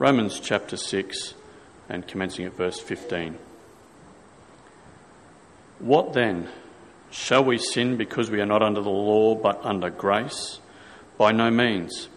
Romans 0.00 0.38
chapter 0.38 0.76
6 0.76 1.34
and 1.88 2.06
commencing 2.06 2.44
at 2.44 2.52
verse 2.52 2.78
15. 2.78 3.36
What 5.80 6.12
then? 6.12 6.48
Shall 7.10 7.44
we 7.44 7.58
sin 7.58 7.96
because 7.96 8.30
we 8.30 8.40
are 8.40 8.46
not 8.46 8.62
under 8.62 8.80
the 8.80 8.90
law 8.90 9.34
but 9.34 9.64
under 9.64 9.90
grace? 9.90 10.60
By 11.16 11.32
no 11.32 11.50
means. 11.50 12.08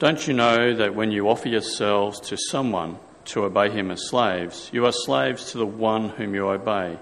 Don't 0.00 0.26
you 0.26 0.34
know 0.34 0.74
that 0.74 0.96
when 0.96 1.12
you 1.12 1.28
offer 1.28 1.48
yourselves 1.48 2.18
to 2.22 2.36
someone 2.36 2.98
to 3.26 3.44
obey 3.44 3.70
him 3.70 3.92
as 3.92 4.08
slaves, 4.08 4.68
you 4.72 4.84
are 4.84 4.92
slaves 4.92 5.52
to 5.52 5.58
the 5.58 5.66
one 5.66 6.08
whom 6.08 6.34
you 6.34 6.48
obey, 6.48 6.98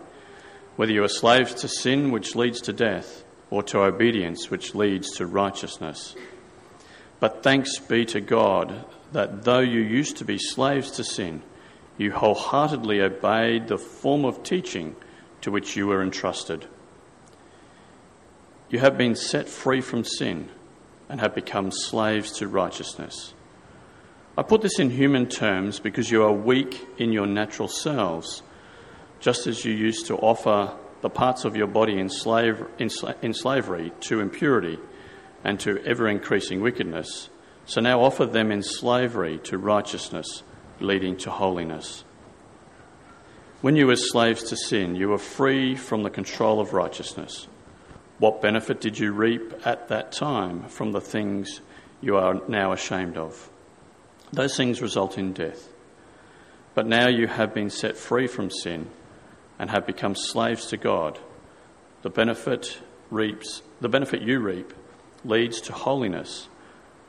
whether 0.77 0.93
you 0.93 1.03
are 1.03 1.09
slaves 1.09 1.55
to 1.55 1.69
sin, 1.69 2.11
which 2.11 2.37
leads 2.37 2.61
to 2.61 2.75
death, 2.75 3.25
or 3.49 3.63
to 3.63 3.81
obedience, 3.81 4.51
which 4.51 4.75
leads 4.75 5.17
to 5.17 5.25
righteousness? 5.25 6.15
But 7.21 7.43
thanks 7.43 7.79
be 7.79 8.05
to 8.07 8.21
God 8.21 8.85
that 9.13 9.45
though 9.45 9.61
you 9.61 9.81
used 9.81 10.19
to 10.19 10.25
be 10.25 10.39
slaves 10.39 10.91
to 10.93 11.05
sin, 11.05 11.43
you 11.97 12.13
wholeheartedly 12.13 13.01
obeyed 13.01 13.69
the 13.69 13.79
form 13.79 14.25
of 14.25 14.43
teaching 14.43 14.95
to 15.41 15.51
which 15.51 15.77
you 15.77 15.87
were 15.87 16.03
entrusted. 16.03 16.67
You 18.71 18.79
have 18.81 18.99
been 18.99 19.15
set 19.15 19.49
free 19.49 19.81
from 19.81 20.05
sin 20.05 20.51
and 21.09 21.21
have 21.21 21.35
become 21.35 21.71
slaves 21.71 22.33
to 22.33 22.49
righteousness. 22.49 23.33
I 24.37 24.43
put 24.43 24.61
this 24.61 24.79
in 24.79 24.91
human 24.91 25.27
terms 25.27 25.81
because 25.81 26.11
you 26.11 26.23
are 26.23 26.33
weak 26.33 26.87
in 26.99 27.13
your 27.13 27.27
natural 27.27 27.67
selves, 27.67 28.43
just 29.21 29.47
as 29.47 29.65
you 29.65 29.73
used 29.73 30.07
to 30.07 30.17
offer 30.17 30.77
the 31.01 31.11
parts 31.11 31.45
of 31.45 31.57
your 31.57 31.67
body 31.67 31.99
in, 31.99 32.09
slave, 32.09 32.63
in, 32.79 32.91
in 33.23 33.35
slavery 33.35 33.93
to 34.01 34.21
impurity 34.21 34.79
and 35.45 35.59
to 35.61 35.83
ever 35.85 36.09
increasing 36.09 36.61
wickedness. 36.61 37.31
So 37.69 37.83
now 37.83 38.01
offer 38.01 38.25
them 38.25 38.51
in 38.51 38.63
slavery 38.63 39.39
to 39.45 39.59
righteousness, 39.59 40.43
leading 40.81 41.19
to 41.19 41.31
holiness. 41.31 42.03
When 43.61 43.77
you 43.77 43.87
were 43.87 43.97
slaves 43.97 44.45
to 44.45 44.57
sin, 44.57 44.97
you 44.97 45.11
were 45.11 45.19
free 45.19 45.77
from 45.77 46.03
the 46.03 46.09
control 46.09 46.61
of 46.61 46.73
righteousness. 46.73 47.47
What 48.19 48.41
benefit 48.41 48.81
did 48.81 48.99
you 48.99 49.13
reap 49.13 49.67
at 49.67 49.89
that 49.89 50.13
time 50.13 50.63
from 50.69 50.93
the 50.93 51.01
things 51.03 51.61
you 52.01 52.17
are 52.17 52.41
now 52.49 52.73
ashamed 52.73 53.19
of? 53.19 53.51
Those 54.33 54.57
things 54.57 54.81
result 54.81 55.19
in 55.19 55.35
death. 55.35 55.69
But 56.75 56.87
now 56.87 57.09
you 57.09 57.27
have 57.27 57.53
been 57.53 57.69
set 57.69 57.99
free 57.99 58.29
from 58.29 58.51
sin 58.51 58.89
and 59.59 59.69
have 59.69 59.87
become 59.87 60.15
slaves 60.15 60.67
to 60.69 60.79
God. 60.79 61.19
The 62.01 62.11
benefit 62.11 62.79
reaps 63.11 63.61
the 63.83 63.91
benefit 63.91 64.23
you 64.23 64.41
reap 64.41 64.73
leads 65.23 65.61
to 65.63 65.75
holiness, 65.75 66.49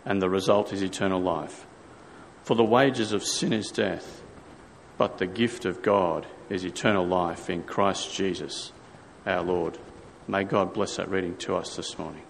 and 0.09 0.19
the 0.19 0.29
result 0.29 0.73
is 0.73 0.81
eternal 0.81 1.21
life. 1.21 1.67
For 2.43 2.55
the 2.55 2.63
wages 2.63 3.13
of 3.13 3.23
sin 3.23 3.53
is 3.53 3.71
death, 3.71 4.23
but 4.97 5.19
the 5.19 5.27
gift 5.27 5.65
of 5.65 5.83
God 5.83 6.25
is 6.49 6.65
eternal 6.65 7.05
life 7.05 7.47
in 7.49 7.61
Christ 7.61 8.13
Jesus 8.13 8.73
our 9.25 9.43
Lord. 9.43 9.77
May 10.27 10.43
God 10.43 10.73
bless 10.73 10.95
that 10.95 11.09
reading 11.09 11.37
to 11.37 11.55
us 11.55 11.75
this 11.75 11.97
morning. 11.99 12.23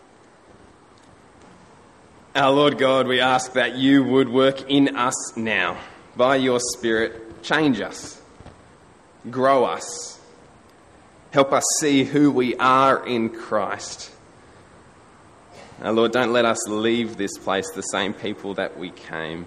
Our 2.35 2.51
Lord 2.51 2.77
God, 2.77 3.07
we 3.07 3.21
ask 3.21 3.53
that 3.53 3.75
you 3.75 4.03
would 4.03 4.27
work 4.27 4.69
in 4.69 4.97
us 4.97 5.37
now. 5.37 5.77
By 6.17 6.35
your 6.35 6.59
Spirit, 6.59 7.41
change 7.43 7.79
us, 7.79 8.21
grow 9.29 9.63
us, 9.63 10.19
help 11.31 11.53
us 11.53 11.63
see 11.79 12.03
who 12.03 12.29
we 12.29 12.55
are 12.57 13.05
in 13.07 13.29
Christ. 13.29 14.11
Our 15.81 15.93
Lord, 15.93 16.11
don't 16.11 16.33
let 16.33 16.45
us 16.45 16.67
leave 16.67 17.17
this 17.17 17.37
place 17.37 17.69
the 17.73 17.81
same 17.81 18.13
people 18.13 18.55
that 18.55 18.77
we 18.77 18.91
came. 18.91 19.45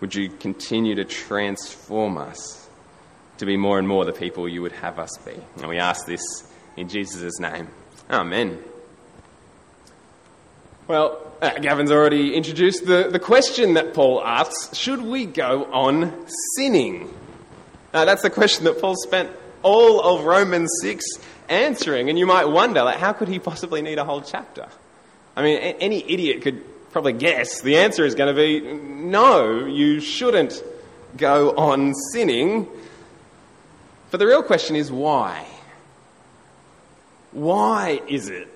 Would 0.00 0.14
you 0.14 0.28
continue 0.28 0.96
to 0.96 1.04
transform 1.04 2.18
us? 2.18 2.62
to 3.42 3.46
be 3.46 3.56
more 3.56 3.76
and 3.76 3.88
more 3.88 4.04
the 4.04 4.12
people 4.12 4.48
you 4.48 4.62
would 4.62 4.70
have 4.70 5.00
us 5.00 5.10
be. 5.24 5.34
And 5.56 5.68
we 5.68 5.78
ask 5.78 6.06
this 6.06 6.22
in 6.76 6.88
Jesus' 6.88 7.40
name. 7.40 7.66
Amen. 8.08 8.62
Well, 10.86 11.32
uh, 11.42 11.58
Gavin's 11.58 11.90
already 11.90 12.36
introduced 12.36 12.86
the, 12.86 13.08
the 13.10 13.18
question 13.18 13.74
that 13.74 13.94
Paul 13.94 14.22
asks 14.22 14.76
should 14.76 15.02
we 15.02 15.26
go 15.26 15.64
on 15.72 16.24
sinning? 16.54 17.12
Uh, 17.92 18.04
that's 18.04 18.22
the 18.22 18.30
question 18.30 18.64
that 18.66 18.80
Paul 18.80 18.94
spent 18.96 19.30
all 19.64 20.00
of 20.00 20.24
Romans 20.24 20.70
6 20.80 21.04
answering. 21.52 22.08
And 22.08 22.18
you 22.18 22.26
might 22.26 22.46
wonder, 22.46 22.82
like, 22.82 22.98
how 22.98 23.12
could 23.12 23.28
he 23.28 23.38
possibly 23.38 23.82
need 23.82 23.98
a 23.98 24.04
whole 24.04 24.22
chapter? 24.22 24.68
I 25.36 25.42
mean, 25.42 25.58
a- 25.58 25.76
any 25.80 26.02
idiot 26.10 26.42
could 26.42 26.62
probably 26.90 27.12
guess 27.12 27.60
the 27.62 27.78
answer 27.78 28.04
is 28.04 28.14
going 28.14 28.34
to 28.34 28.40
be 28.40 28.60
no, 28.60 29.64
you 29.64 30.00
shouldn't 30.00 30.62
go 31.16 31.54
on 31.56 31.94
sinning. 32.12 32.66
But 34.10 34.18
the 34.18 34.26
real 34.26 34.42
question 34.42 34.76
is 34.76 34.90
why? 34.90 35.46
Why 37.32 38.00
is 38.08 38.28
it 38.28 38.48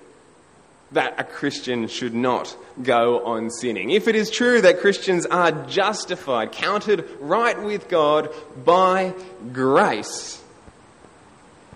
that 0.91 1.19
a 1.19 1.23
Christian 1.23 1.87
should 1.87 2.13
not 2.13 2.55
go 2.83 3.25
on 3.25 3.49
sinning? 3.49 3.89
If 3.89 4.07
it 4.07 4.15
is 4.15 4.29
true 4.29 4.61
that 4.61 4.79
Christians 4.79 5.25
are 5.25 5.51
justified, 5.51 6.51
counted 6.51 7.09
right 7.19 7.59
with 7.61 7.89
God 7.89 8.29
by 8.63 9.15
grace, 9.51 10.41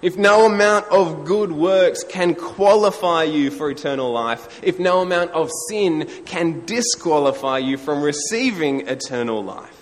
if 0.02 0.18
no 0.18 0.46
amount 0.46 0.88
of 0.88 1.26
good 1.26 1.52
works 1.52 2.04
can 2.04 2.34
qualify 2.36 3.24
you 3.24 3.52
for 3.52 3.70
eternal 3.70 4.12
life, 4.12 4.60
if 4.64 4.80
no 4.80 5.02
amount 5.02 5.32
of 5.32 5.50
sin 5.70 6.10
can 6.26 6.66
disqualify 6.66 7.60
you 7.60 7.78
from 7.78 8.02
receiving 8.02 8.88
eternal 8.88 9.44
life, 9.44 9.78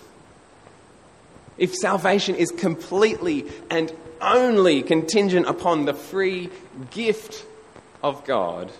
if 1.58 1.74
salvation 1.76 2.36
is 2.36 2.52
completely 2.52 3.46
and 3.70 3.92
only 4.22 4.82
contingent 4.82 5.48
upon 5.48 5.86
the 5.86 5.94
free 5.94 6.50
gift 6.92 7.46
of 8.04 8.26
God, 8.26 8.72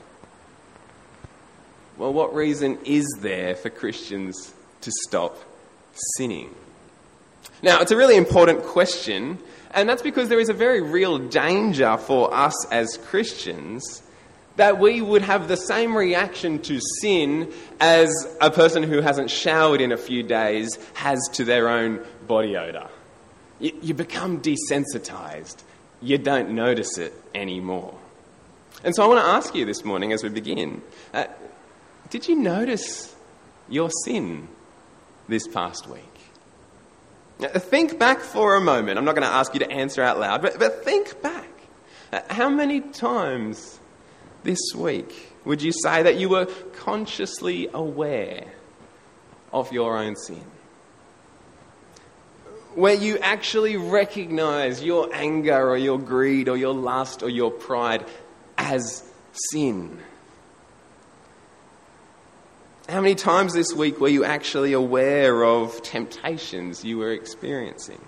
well, 1.98 2.14
what 2.14 2.34
reason 2.34 2.78
is 2.86 3.06
there 3.20 3.56
for 3.56 3.70
Christians 3.70 4.54
to 4.82 4.92
stop 5.08 5.38
sinning? 6.16 6.56
Now, 7.62 7.82
it's 7.82 7.92
a 7.92 7.98
really 7.98 8.16
important 8.16 8.64
question, 8.64 9.38
and 9.72 9.88
that's 9.88 10.02
because 10.02 10.30
there 10.30 10.40
is 10.40 10.50
a 10.50 10.54
very 10.54 10.82
real 10.82 11.18
danger 11.18 11.98
for 11.98 12.34
us 12.34 12.68
as 12.72 12.98
Christians 13.06 14.04
that 14.56 14.78
we 14.78 15.00
would 15.02 15.22
have 15.22 15.48
the 15.48 15.56
same 15.56 15.96
reaction 15.96 16.60
to 16.60 16.82
sin 17.00 17.52
as 17.80 18.12
a 18.42 18.52
person 18.52 18.84
who 18.84 19.00
hasn't 19.00 19.30
showered 19.30 19.80
in 19.80 19.92
a 19.92 19.98
few 19.98 20.22
days 20.22 20.78
has 20.96 21.20
to 21.32 21.46
their 21.46 21.70
own 21.70 22.06
body 22.28 22.58
odour. 22.58 22.90
You, 23.60 23.72
you 23.82 23.94
become 23.94 24.42
desensitized. 24.42 25.64
You 26.02 26.18
don't 26.18 26.52
notice 26.52 26.98
it 26.98 27.14
anymore. 27.34 27.98
And 28.84 28.96
so 28.96 29.04
I 29.04 29.08
want 29.08 29.22
to 29.22 29.26
ask 29.26 29.56
you 29.56 29.66
this 29.66 29.86
morning 29.86 30.14
as 30.14 30.24
we 30.24 30.30
begin 30.30 30.82
uh, 31.14 31.26
did 32.10 32.28
you 32.28 32.36
notice 32.36 33.16
your 33.70 33.90
sin 34.04 34.48
this 35.28 35.48
past 35.48 35.88
week? 35.88 36.19
Now, 37.40 37.48
think 37.50 37.98
back 37.98 38.20
for 38.20 38.56
a 38.56 38.62
moment. 38.62 38.98
I'm 38.98 39.06
not 39.06 39.16
going 39.16 39.28
to 39.28 39.34
ask 39.34 39.54
you 39.54 39.60
to 39.62 39.72
answer 39.72 40.02
out 40.02 40.20
loud, 40.20 40.42
but, 40.42 40.60
but 40.60 40.84
think 40.84 41.22
back. 41.22 41.48
Uh, 42.12 42.22
how 42.30 42.50
many 42.50 42.82
times 42.82 43.80
this 44.44 44.60
week 44.76 45.34
would 45.46 45.62
you 45.62 45.72
say 45.72 46.04
that 46.04 46.18
you 46.18 46.30
were 46.30 46.46
consciously 46.74 47.70
aware 47.74 48.46
of 49.54 49.72
your 49.72 49.98
own 49.98 50.16
sin? 50.16 50.44
where 52.76 52.94
you 52.94 53.18
actually 53.20 53.78
recognize 53.78 54.84
your 54.84 55.14
anger 55.14 55.70
or 55.70 55.78
your 55.78 56.00
greed 56.00 56.48
or 56.48 56.56
your 56.56 56.74
lust 56.74 57.24
or 57.24 57.30
your 57.30 57.52
pride 57.52 58.06
as 58.58 59.04
sin. 59.32 60.00
How 62.90 63.02
many 63.02 63.14
times 63.14 63.54
this 63.54 63.72
week 63.72 64.00
were 64.00 64.08
you 64.08 64.26
actually 64.26 64.74
aware 64.74 65.44
of 65.46 65.80
temptations 65.84 66.84
you 66.84 66.98
were 66.98 67.12
experiencing? 67.12 68.02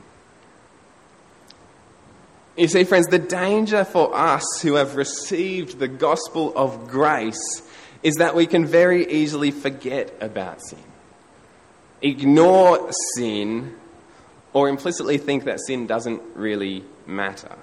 You 2.58 2.68
see, 2.68 2.84
friends, 2.84 3.06
the 3.06 3.20
danger 3.20 3.86
for 3.86 4.16
us 4.16 4.44
who 4.64 4.74
have 4.76 4.96
received 4.96 5.78
the 5.78 5.88
gospel 5.88 6.52
of 6.56 6.88
grace 6.88 7.62
is 8.02 8.16
that 8.16 8.34
we 8.34 8.48
can 8.48 8.66
very 8.66 9.08
easily 9.08 9.52
forget 9.52 10.16
about 10.20 10.66
sin, 10.66 10.80
ignore 12.02 12.92
sin, 13.16 13.76
or 14.52 14.68
implicitly 14.68 15.20
think 15.20 15.44
that 15.44 15.60
sin 15.60 15.86
doesn't 15.86 16.24
really 16.34 16.84
matter. 17.06 17.56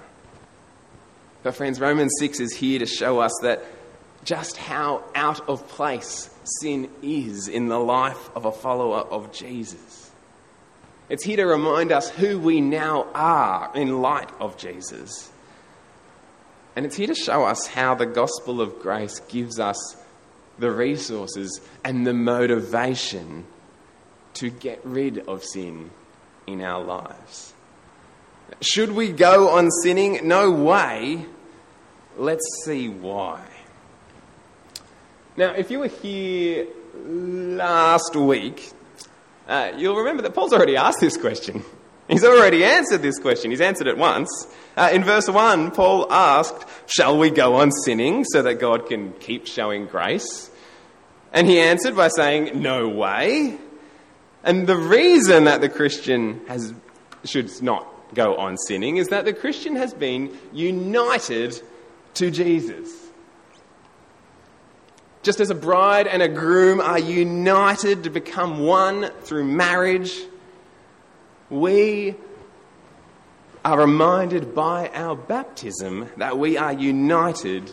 But, 1.43 1.53
friends, 1.55 1.81
Romans 1.81 2.13
6 2.17 2.39
is 2.39 2.53
here 2.53 2.79
to 2.79 2.85
show 2.85 3.19
us 3.19 3.33
that 3.41 3.65
just 4.23 4.55
how 4.55 5.03
out 5.15 5.47
of 5.49 5.67
place 5.67 6.29
sin 6.59 6.89
is 7.01 7.47
in 7.47 7.67
the 7.67 7.79
life 7.79 8.29
of 8.35 8.45
a 8.45 8.51
follower 8.51 8.99
of 8.99 9.31
Jesus. 9.31 10.11
It's 11.09 11.23
here 11.23 11.37
to 11.37 11.45
remind 11.45 11.91
us 11.91 12.09
who 12.09 12.39
we 12.39 12.61
now 12.61 13.07
are 13.15 13.71
in 13.75 14.01
light 14.01 14.29
of 14.39 14.57
Jesus. 14.57 15.31
And 16.75 16.85
it's 16.85 16.95
here 16.95 17.07
to 17.07 17.15
show 17.15 17.45
us 17.45 17.67
how 17.67 17.95
the 17.95 18.05
gospel 18.05 18.61
of 18.61 18.79
grace 18.79 19.19
gives 19.21 19.59
us 19.59 19.97
the 20.59 20.71
resources 20.71 21.61
and 21.83 22.05
the 22.05 22.13
motivation 22.13 23.45
to 24.35 24.49
get 24.49 24.79
rid 24.85 25.17
of 25.27 25.43
sin 25.43 25.89
in 26.45 26.61
our 26.61 26.83
lives. 26.83 27.53
Should 28.61 28.91
we 28.91 29.11
go 29.11 29.49
on 29.49 29.69
sinning? 29.83 30.27
No 30.27 30.51
way. 30.51 31.25
Let's 32.17 32.45
see 32.65 32.89
why. 32.89 33.48
Now, 35.39 35.51
if 35.51 35.71
you 35.71 35.79
were 35.79 35.87
here 35.87 36.67
last 37.05 38.13
week, 38.13 38.73
uh, 39.47 39.71
you'll 39.77 39.95
remember 39.95 40.21
that 40.23 40.33
Paul's 40.33 40.51
already 40.51 40.75
asked 40.75 40.99
this 40.99 41.15
question. 41.15 41.63
He's 42.09 42.25
already 42.25 42.65
answered 42.65 43.01
this 43.01 43.17
question. 43.17 43.49
He's 43.49 43.61
answered 43.61 43.87
it 43.87 43.97
once. 43.97 44.29
Uh, 44.75 44.89
in 44.91 45.05
verse 45.05 45.29
1, 45.29 45.71
Paul 45.71 46.11
asked, 46.11 46.67
Shall 46.87 47.17
we 47.17 47.29
go 47.29 47.55
on 47.55 47.71
sinning 47.71 48.25
so 48.25 48.41
that 48.41 48.55
God 48.55 48.87
can 48.87 49.13
keep 49.13 49.47
showing 49.47 49.85
grace? 49.85 50.51
And 51.31 51.47
he 51.47 51.61
answered 51.61 51.95
by 51.95 52.09
saying, 52.09 52.61
No 52.61 52.89
way. 52.89 53.57
And 54.43 54.67
the 54.67 54.75
reason 54.75 55.45
that 55.45 55.61
the 55.61 55.69
Christian 55.69 56.45
has, 56.49 56.73
should 57.23 57.49
not 57.63 57.87
go 58.13 58.35
on 58.35 58.57
sinning 58.57 58.97
is 58.97 59.07
that 59.07 59.23
the 59.23 59.31
Christian 59.31 59.77
has 59.77 59.93
been 59.93 60.37
united 60.51 61.61
to 62.15 62.29
Jesus. 62.29 63.08
Just 65.29 65.41
as 65.41 65.51
a 65.51 65.55
bride 65.55 66.07
and 66.07 66.23
a 66.23 66.27
groom 66.27 66.81
are 66.81 66.97
united 66.97 68.05
to 68.05 68.09
become 68.09 68.61
one 68.61 69.11
through 69.21 69.43
marriage, 69.43 70.11
we 71.51 72.15
are 73.63 73.79
reminded 73.79 74.55
by 74.55 74.89
our 74.89 75.15
baptism 75.15 76.09
that 76.17 76.39
we 76.39 76.57
are 76.57 76.73
united 76.73 77.71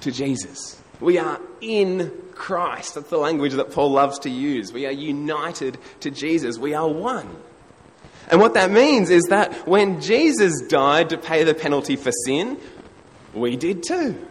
to 0.00 0.10
Jesus. 0.10 0.82
We 0.98 1.18
are 1.18 1.40
in 1.60 2.10
Christ. 2.32 2.96
That's 2.96 3.10
the 3.10 3.16
language 3.16 3.52
that 3.52 3.70
Paul 3.70 3.92
loves 3.92 4.18
to 4.18 4.28
use. 4.28 4.72
We 4.72 4.84
are 4.84 4.90
united 4.90 5.78
to 6.00 6.10
Jesus. 6.10 6.58
We 6.58 6.74
are 6.74 6.88
one. 6.88 7.28
And 8.28 8.40
what 8.40 8.54
that 8.54 8.72
means 8.72 9.08
is 9.10 9.22
that 9.28 9.68
when 9.68 10.00
Jesus 10.00 10.62
died 10.62 11.10
to 11.10 11.16
pay 11.16 11.44
the 11.44 11.54
penalty 11.54 11.94
for 11.94 12.10
sin, 12.26 12.58
we 13.32 13.54
did 13.54 13.84
too. 13.84 14.27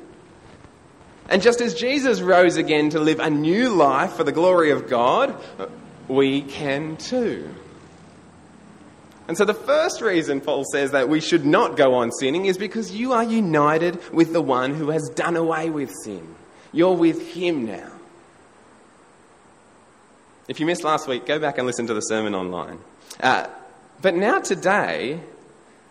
And 1.29 1.41
just 1.41 1.61
as 1.61 1.73
Jesus 1.73 2.21
rose 2.21 2.57
again 2.57 2.89
to 2.91 2.99
live 2.99 3.19
a 3.19 3.29
new 3.29 3.69
life 3.69 4.13
for 4.13 4.23
the 4.23 4.31
glory 4.31 4.71
of 4.71 4.89
God, 4.89 5.35
we 6.07 6.41
can 6.41 6.97
too. 6.97 7.53
And 9.27 9.37
so 9.37 9.43
the 9.43 9.53
first 9.53 9.99
reason 10.01 10.39
Paul 10.39 10.63
says 10.71 10.91
that 10.91 11.09
we 11.09 11.19
should 11.19 11.45
not 11.45 11.75
go 11.75 11.95
on 11.95 12.11
sinning 12.13 12.45
is 12.45 12.57
because 12.57 12.95
you 12.95 13.11
are 13.11 13.25
united 13.25 14.13
with 14.13 14.31
the 14.31 14.41
one 14.41 14.73
who 14.73 14.89
has 14.89 15.09
done 15.15 15.35
away 15.35 15.69
with 15.69 15.93
sin. 16.03 16.35
You're 16.71 16.95
with 16.95 17.33
him 17.33 17.65
now. 17.65 17.91
If 20.47 20.61
you 20.61 20.65
missed 20.65 20.85
last 20.85 21.09
week, 21.09 21.25
go 21.25 21.39
back 21.39 21.57
and 21.57 21.67
listen 21.67 21.87
to 21.87 21.93
the 21.93 22.01
sermon 22.01 22.33
online. 22.33 22.79
Uh, 23.19 23.47
but 24.01 24.15
now, 24.15 24.39
today, 24.39 25.19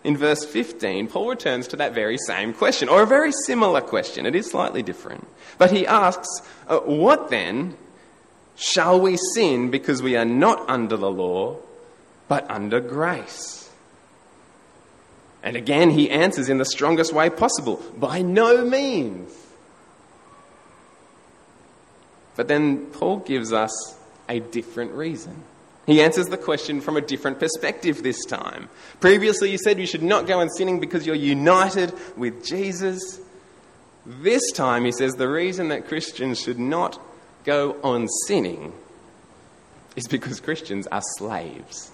in 0.06 0.16
verse 0.16 0.44
15, 0.44 1.08
Paul 1.08 1.28
returns 1.28 1.66
to 1.66 1.76
that 1.78 1.92
very 1.92 2.16
same 2.16 2.54
question, 2.54 2.88
or 2.88 3.02
a 3.02 3.06
very 3.06 3.32
similar 3.44 3.80
question. 3.80 4.24
It 4.24 4.36
is 4.36 4.48
slightly 4.48 4.80
different. 4.80 5.26
But 5.58 5.72
he 5.72 5.84
asks, 5.84 6.28
uh, 6.68 6.78
What 6.78 7.28
then? 7.28 7.76
Shall 8.54 9.00
we 9.00 9.18
sin 9.34 9.68
because 9.72 10.00
we 10.00 10.16
are 10.16 10.24
not 10.24 10.70
under 10.70 10.96
the 10.96 11.10
law, 11.10 11.56
but 12.28 12.48
under 12.48 12.78
grace? 12.80 13.68
And 15.42 15.56
again, 15.56 15.90
he 15.90 16.08
answers 16.08 16.48
in 16.48 16.58
the 16.58 16.64
strongest 16.64 17.12
way 17.12 17.28
possible 17.28 17.82
by 17.98 18.22
no 18.22 18.64
means. 18.64 19.32
But 22.36 22.46
then 22.46 22.86
Paul 22.86 23.18
gives 23.18 23.52
us 23.52 23.98
a 24.28 24.38
different 24.38 24.92
reason. 24.92 25.42
He 25.86 26.02
answers 26.02 26.26
the 26.26 26.36
question 26.36 26.80
from 26.80 26.96
a 26.96 27.00
different 27.00 27.38
perspective 27.38 28.02
this 28.02 28.24
time. 28.24 28.68
Previously, 28.98 29.52
you 29.52 29.58
said 29.58 29.78
you 29.78 29.86
should 29.86 30.02
not 30.02 30.26
go 30.26 30.40
on 30.40 30.50
sinning 30.50 30.80
because 30.80 31.06
you're 31.06 31.14
united 31.14 31.94
with 32.16 32.44
Jesus. 32.44 33.20
This 34.04 34.50
time, 34.52 34.84
he 34.84 34.92
says 34.92 35.14
the 35.14 35.28
reason 35.28 35.68
that 35.68 35.86
Christians 35.86 36.40
should 36.40 36.58
not 36.58 37.00
go 37.44 37.76
on 37.84 38.08
sinning 38.26 38.72
is 39.94 40.08
because 40.08 40.40
Christians 40.40 40.88
are 40.88 41.02
slaves. 41.18 41.92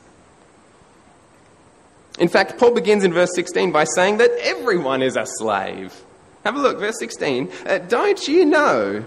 In 2.18 2.28
fact, 2.28 2.58
Paul 2.58 2.74
begins 2.74 3.04
in 3.04 3.12
verse 3.12 3.34
16 3.34 3.72
by 3.72 3.84
saying 3.84 4.18
that 4.18 4.30
everyone 4.40 5.02
is 5.02 5.16
a 5.16 5.26
slave. 5.26 6.02
Have 6.44 6.56
a 6.56 6.58
look, 6.58 6.78
verse 6.78 6.98
16. 6.98 7.50
Uh, 7.64 7.78
don't 7.78 8.26
you 8.26 8.44
know 8.44 9.04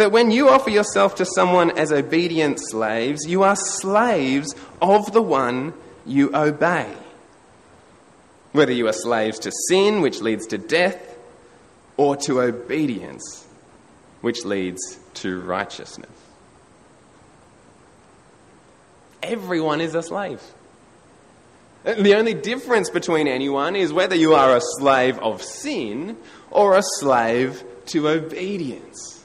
that 0.00 0.12
when 0.12 0.30
you 0.30 0.48
offer 0.48 0.70
yourself 0.70 1.16
to 1.16 1.26
someone 1.26 1.76
as 1.78 1.92
obedient 1.92 2.58
slaves, 2.58 3.26
you 3.26 3.42
are 3.42 3.54
slaves 3.54 4.54
of 4.80 5.12
the 5.12 5.20
one 5.20 5.74
you 6.06 6.34
obey. 6.34 6.90
Whether 8.52 8.72
you 8.72 8.88
are 8.88 8.94
slaves 8.94 9.38
to 9.40 9.52
sin, 9.68 10.00
which 10.00 10.22
leads 10.22 10.46
to 10.48 10.58
death, 10.58 11.18
or 11.98 12.16
to 12.16 12.40
obedience, 12.40 13.46
which 14.22 14.46
leads 14.46 14.98
to 15.14 15.38
righteousness. 15.42 16.10
Everyone 19.22 19.82
is 19.82 19.94
a 19.94 20.02
slave. 20.02 20.42
The 21.84 22.14
only 22.14 22.32
difference 22.32 22.88
between 22.88 23.28
anyone 23.28 23.76
is 23.76 23.92
whether 23.92 24.16
you 24.16 24.34
are 24.34 24.56
a 24.56 24.62
slave 24.78 25.18
of 25.18 25.42
sin 25.42 26.16
or 26.50 26.78
a 26.78 26.82
slave 26.82 27.62
to 27.86 28.08
obedience 28.08 29.19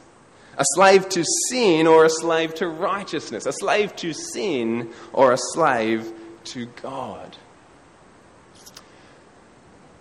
a 0.57 0.63
slave 0.73 1.09
to 1.09 1.23
sin 1.49 1.87
or 1.87 2.05
a 2.05 2.09
slave 2.09 2.53
to 2.55 2.67
righteousness, 2.67 3.45
a 3.45 3.53
slave 3.53 3.95
to 3.97 4.13
sin 4.13 4.91
or 5.13 5.31
a 5.31 5.37
slave 5.37 6.11
to 6.45 6.65
God. 6.81 7.37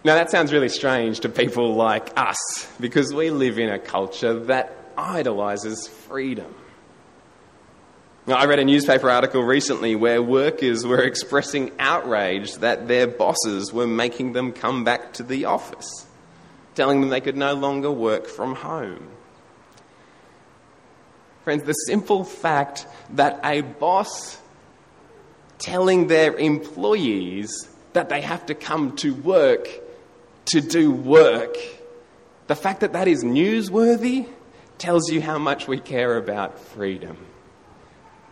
Now, 0.04 0.16
that 0.16 0.30
sounds 0.30 0.52
really 0.52 0.68
strange 0.68 1.20
to 1.20 1.30
people 1.30 1.74
like 1.74 2.12
us 2.18 2.68
because 2.78 3.14
we 3.14 3.30
live 3.30 3.58
in 3.58 3.70
a 3.70 3.78
culture 3.78 4.38
that 4.44 4.76
idolizes 4.98 5.88
freedom. 5.88 6.54
Now, 8.26 8.36
I 8.36 8.44
read 8.44 8.58
a 8.58 8.64
newspaper 8.64 9.10
article 9.10 9.42
recently 9.42 9.96
where 9.96 10.22
workers 10.22 10.86
were 10.86 11.02
expressing 11.02 11.72
outrage 11.78 12.56
that 12.56 12.86
their 12.86 13.06
bosses 13.06 13.72
were 13.72 13.86
making 13.86 14.32
them 14.32 14.52
come 14.52 14.84
back 14.84 15.14
to 15.14 15.22
the 15.22 15.46
office, 15.46 16.06
telling 16.74 17.00
them 17.00 17.10
they 17.10 17.20
could 17.20 17.36
no 17.36 17.54
longer 17.54 17.90
work 17.90 18.26
from 18.26 18.54
home. 18.54 19.08
Friends, 21.44 21.62
the 21.64 21.72
simple 21.72 22.24
fact 22.24 22.86
that 23.10 23.38
a 23.44 23.60
boss 23.60 24.40
telling 25.58 26.06
their 26.06 26.34
employees 26.36 27.68
that 27.92 28.08
they 28.08 28.22
have 28.22 28.46
to 28.46 28.54
come 28.54 28.96
to 28.96 29.14
work 29.14 29.68
to 30.46 30.60
do 30.60 30.90
work, 30.90 31.56
the 32.46 32.56
fact 32.56 32.80
that 32.80 32.94
that 32.94 33.08
is 33.08 33.24
newsworthy 33.24 34.26
tells 34.78 35.10
you 35.10 35.20
how 35.20 35.38
much 35.38 35.68
we 35.68 35.78
care 35.78 36.16
about 36.16 36.58
freedom. 36.58 37.16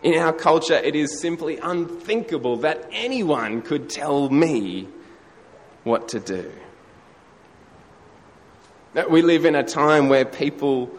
In 0.01 0.19
our 0.19 0.33
culture, 0.33 0.75
it 0.75 0.95
is 0.95 1.21
simply 1.21 1.57
unthinkable 1.57 2.57
that 2.57 2.89
anyone 2.91 3.61
could 3.61 3.89
tell 3.89 4.29
me 4.29 4.87
what 5.83 6.09
to 6.09 6.19
do. 6.19 6.51
That 8.93 9.09
we 9.09 9.21
live 9.21 9.45
in 9.45 9.55
a 9.55 9.63
time 9.63 10.09
where 10.09 10.25
people 10.25 10.91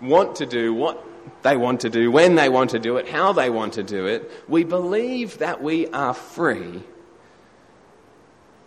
want 0.00 0.36
to 0.36 0.46
do 0.46 0.74
what 0.74 1.02
they 1.42 1.56
want 1.56 1.80
to 1.80 1.90
do, 1.90 2.10
when 2.10 2.34
they 2.34 2.48
want 2.48 2.70
to 2.70 2.78
do 2.78 2.96
it, 2.96 3.08
how 3.08 3.32
they 3.32 3.50
want 3.50 3.74
to 3.74 3.82
do 3.82 4.06
it. 4.06 4.30
We 4.48 4.64
believe 4.64 5.38
that 5.38 5.62
we 5.62 5.86
are 5.88 6.14
free. 6.14 6.82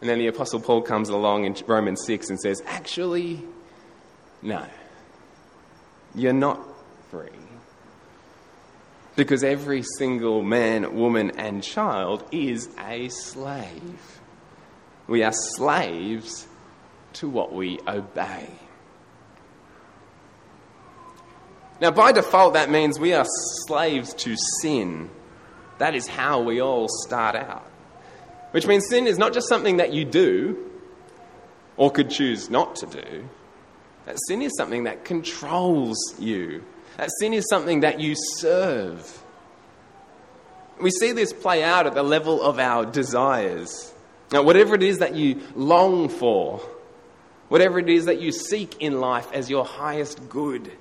And 0.01 0.09
then 0.09 0.19
the 0.19 0.27
Apostle 0.27 0.59
Paul 0.59 0.81
comes 0.81 1.09
along 1.09 1.45
in 1.45 1.55
Romans 1.65 2.03
6 2.05 2.29
and 2.29 2.39
says, 2.39 2.62
Actually, 2.65 3.43
no, 4.41 4.65
you're 6.13 6.33
not 6.33 6.62
free. 7.09 7.29
Because 9.15 9.43
every 9.43 9.83
single 9.97 10.43
man, 10.43 10.95
woman, 10.95 11.31
and 11.38 11.63
child 11.63 12.24
is 12.31 12.69
a 12.79 13.07
slave. 13.09 14.19
We 15.07 15.24
are 15.24 15.31
slaves 15.31 16.47
to 17.13 17.29
what 17.29 17.53
we 17.53 17.79
obey. 17.88 18.50
Now, 21.82 21.91
by 21.91 22.12
default, 22.12 22.53
that 22.53 22.70
means 22.70 23.00
we 23.00 23.13
are 23.13 23.25
slaves 23.67 24.13
to 24.15 24.36
sin. 24.62 25.10
That 25.77 25.94
is 25.96 26.08
how 26.08 26.41
we 26.41 26.62
all 26.62 26.88
start 26.88 27.36
out. 27.36 27.70
Which 28.51 28.65
means 28.65 28.88
sin 28.88 29.08
is 29.08 29.17
not 29.17 29.34
just 29.34 29.50
something 29.50 29.77
that 29.77 29.91
you 29.91 30.05
do 30.05 30.72
or 31.75 31.91
could 31.91 32.10
choose 32.10 32.50
not 32.50 32.77
to 32.77 32.86
do. 32.86 33.27
That 34.05 34.17
sin 34.27 34.41
is 34.41 34.53
something 34.55 34.86
that 34.86 35.03
controls 35.03 35.98
you. 36.20 36.63
That 36.98 37.10
sin 37.20 37.34
is 37.34 37.46
something 37.50 37.82
that 37.82 38.00
you 38.00 38.15
serve. 38.38 39.24
We 40.82 40.91
see 40.91 41.12
this 41.12 41.34
play 41.34 41.63
out 41.63 41.88
at 41.88 41.94
the 41.94 42.03
level 42.03 42.41
of 42.41 42.60
our 42.60 42.86
desires. 42.86 43.94
Now, 44.32 44.44
whatever 44.44 44.75
it 44.75 44.84
is 44.84 45.00
that 45.00 45.15
you 45.15 45.41
long 45.55 46.10
for, 46.10 46.60
whatever 47.50 47.79
it 47.79 47.89
is 47.89 48.05
that 48.05 48.22
you 48.22 48.32
seek 48.32 48.82
in 48.82 49.00
life 49.00 49.32
as 49.34 49.50
your 49.50 49.65
highest 49.65 50.29
good, 50.29 50.72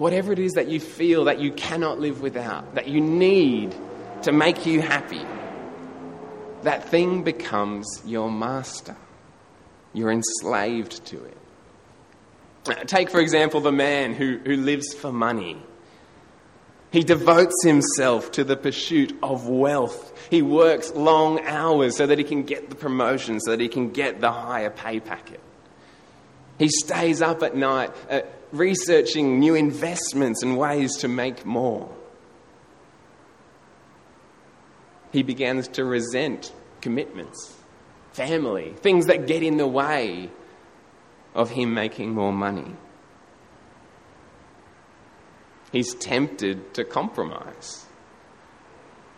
Whatever 0.00 0.32
it 0.32 0.38
is 0.38 0.52
that 0.52 0.68
you 0.68 0.80
feel 0.80 1.24
that 1.24 1.40
you 1.40 1.52
cannot 1.52 2.00
live 2.00 2.22
without, 2.22 2.74
that 2.74 2.88
you 2.88 3.02
need 3.02 3.76
to 4.22 4.32
make 4.32 4.64
you 4.64 4.80
happy, 4.80 5.20
that 6.62 6.88
thing 6.88 7.22
becomes 7.22 8.00
your 8.06 8.30
master. 8.30 8.96
You're 9.92 10.10
enslaved 10.10 11.04
to 11.04 11.22
it. 11.22 11.36
Take, 12.88 13.10
for 13.10 13.20
example, 13.20 13.60
the 13.60 13.72
man 13.72 14.14
who, 14.14 14.38
who 14.38 14.56
lives 14.56 14.94
for 14.94 15.12
money. 15.12 15.62
He 16.90 17.02
devotes 17.02 17.62
himself 17.62 18.32
to 18.32 18.42
the 18.42 18.56
pursuit 18.56 19.14
of 19.22 19.48
wealth. 19.48 20.28
He 20.30 20.40
works 20.40 20.94
long 20.94 21.40
hours 21.40 21.94
so 21.94 22.06
that 22.06 22.16
he 22.16 22.24
can 22.24 22.44
get 22.44 22.70
the 22.70 22.74
promotion, 22.74 23.38
so 23.38 23.50
that 23.50 23.60
he 23.60 23.68
can 23.68 23.90
get 23.90 24.22
the 24.22 24.32
higher 24.32 24.70
pay 24.70 24.98
packet. 24.98 25.40
He 26.60 26.68
stays 26.68 27.22
up 27.22 27.42
at 27.42 27.56
night 27.56 27.90
uh, 28.10 28.20
researching 28.52 29.38
new 29.38 29.54
investments 29.54 30.42
and 30.42 30.58
ways 30.58 30.94
to 30.98 31.08
make 31.08 31.46
more. 31.46 31.90
He 35.10 35.22
begins 35.22 35.68
to 35.68 35.86
resent 35.86 36.52
commitments, 36.82 37.56
family, 38.12 38.74
things 38.82 39.06
that 39.06 39.26
get 39.26 39.42
in 39.42 39.56
the 39.56 39.66
way 39.66 40.28
of 41.34 41.48
him 41.48 41.72
making 41.72 42.12
more 42.12 42.32
money. 42.32 42.76
He's 45.72 45.94
tempted 45.94 46.74
to 46.74 46.84
compromise. 46.84 47.86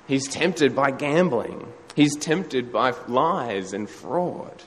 He's 0.06 0.28
tempted 0.28 0.76
by 0.76 0.92
gambling. 0.92 1.72
He's 1.96 2.14
tempted 2.14 2.72
by 2.72 2.94
lies 3.08 3.72
and 3.72 3.90
fraud. 3.90 4.62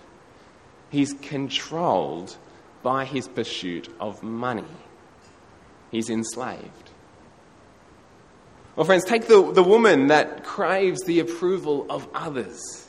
He's 0.89 1.13
controlled 1.13 2.35
by 2.85 3.03
his 3.03 3.27
pursuit 3.27 3.89
of 3.99 4.21
money. 4.21 4.63
He's 5.89 6.11
enslaved. 6.11 6.91
Well, 8.75 8.85
friends, 8.85 9.03
take 9.05 9.25
the, 9.25 9.51
the 9.51 9.63
woman 9.63 10.07
that 10.07 10.43
craves 10.43 11.01
the 11.05 11.19
approval 11.19 11.87
of 11.89 12.07
others. 12.13 12.87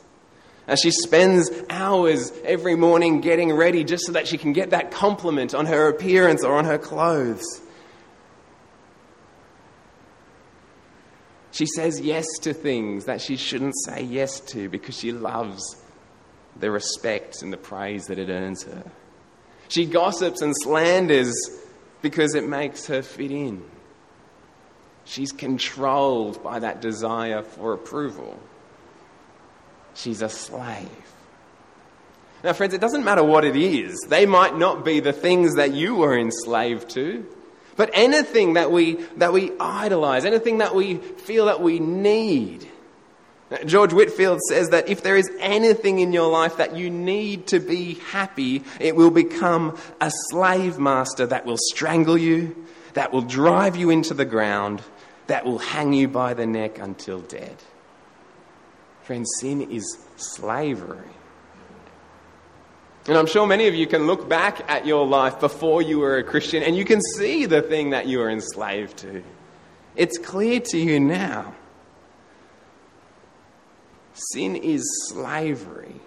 As 0.67 0.81
she 0.81 0.91
spends 0.91 1.49
hours 1.71 2.31
every 2.43 2.75
morning 2.75 3.21
getting 3.21 3.51
ready 3.51 3.83
just 3.83 4.05
so 4.05 4.11
that 4.11 4.27
she 4.27 4.37
can 4.37 4.53
get 4.53 4.69
that 4.69 4.91
compliment 4.91 5.55
on 5.55 5.65
her 5.65 5.87
appearance 5.87 6.43
or 6.43 6.55
on 6.55 6.65
her 6.65 6.77
clothes. 6.77 7.61
She 11.49 11.65
says 11.65 11.99
yes 12.01 12.27
to 12.41 12.53
things 12.53 13.05
that 13.05 13.19
she 13.19 13.35
shouldn't 13.35 13.73
say 13.85 14.03
yes 14.03 14.41
to 14.41 14.69
because 14.69 14.95
she 14.95 15.11
loves 15.11 15.81
the 16.55 16.69
respect 16.69 17.41
and 17.41 17.51
the 17.51 17.57
praise 17.57 18.05
that 18.05 18.19
it 18.19 18.29
earns 18.29 18.61
her. 18.61 18.91
She 19.69 19.85
gossips 19.85 20.41
and 20.41 20.53
slanders 20.55 21.35
because 22.01 22.35
it 22.35 22.47
makes 22.47 22.87
her 22.87 23.01
fit 23.01 23.31
in. 23.31 23.63
She's 25.05 25.31
controlled 25.31 26.43
by 26.43 26.59
that 26.59 26.81
desire 26.81 27.41
for 27.41 27.73
approval. 27.73 28.39
She's 29.93 30.21
a 30.21 30.29
slave. 30.29 30.89
Now, 32.43 32.53
friends, 32.53 32.73
it 32.73 32.81
doesn't 32.81 33.03
matter 33.03 33.23
what 33.23 33.45
it 33.45 33.55
is. 33.55 33.97
They 34.09 34.25
might 34.25 34.55
not 34.55 34.85
be 34.85 34.99
the 34.99 35.13
things 35.13 35.55
that 35.55 35.73
you 35.73 35.95
were 35.95 36.17
enslaved 36.17 36.89
to. 36.91 37.25
But 37.75 37.91
anything 37.93 38.53
that 38.53 38.71
we, 38.71 38.95
that 39.17 39.33
we 39.33 39.51
idolize, 39.59 40.25
anything 40.25 40.59
that 40.59 40.75
we 40.75 40.97
feel 40.97 41.45
that 41.45 41.61
we 41.61 41.79
need. 41.79 42.67
George 43.65 43.93
Whitefield 43.93 44.41
says 44.49 44.69
that 44.69 44.89
if 44.89 45.03
there 45.03 45.15
is 45.15 45.29
anything 45.39 45.99
in 45.99 46.11
your 46.11 46.29
life 46.29 46.57
that 46.57 46.75
you 46.75 46.89
need 46.89 47.47
to 47.47 47.59
be 47.59 47.93
happy, 48.11 48.63
it 48.79 48.95
will 48.95 49.11
become 49.11 49.77
a 50.01 50.11
slave 50.29 50.77
master 50.77 51.25
that 51.25 51.45
will 51.45 51.57
strangle 51.57 52.17
you, 52.17 52.65
that 52.93 53.13
will 53.13 53.21
drive 53.21 53.77
you 53.77 53.89
into 53.89 54.13
the 54.13 54.25
ground, 54.25 54.81
that 55.27 55.45
will 55.45 55.59
hang 55.59 55.93
you 55.93 56.09
by 56.09 56.33
the 56.33 56.45
neck 56.45 56.77
until 56.77 57.21
dead. 57.21 57.55
Friends, 59.03 59.29
sin 59.39 59.61
is 59.71 59.97
slavery. 60.17 60.99
And 63.07 63.17
I'm 63.17 63.27
sure 63.27 63.47
many 63.47 63.69
of 63.69 63.75
you 63.75 63.87
can 63.87 64.05
look 64.05 64.27
back 64.27 64.69
at 64.69 64.85
your 64.85 65.07
life 65.07 65.39
before 65.39 65.81
you 65.81 65.99
were 65.99 66.17
a 66.17 66.23
Christian 66.23 66.61
and 66.61 66.75
you 66.75 66.83
can 66.83 66.99
see 67.15 67.45
the 67.45 67.61
thing 67.61 67.91
that 67.91 68.07
you 68.07 68.19
were 68.19 68.29
enslaved 68.29 68.97
to. 68.97 69.23
It's 69.95 70.17
clear 70.17 70.59
to 70.59 70.77
you 70.77 70.99
now. 70.99 71.55
Sin 74.31 74.55
is 74.55 74.83
slavery. 75.09 76.01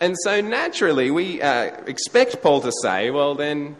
And 0.00 0.14
so 0.22 0.40
naturally, 0.40 1.10
we 1.10 1.42
uh, 1.42 1.64
expect 1.86 2.40
Paul 2.40 2.60
to 2.60 2.72
say, 2.82 3.10
well, 3.10 3.34
then, 3.34 3.76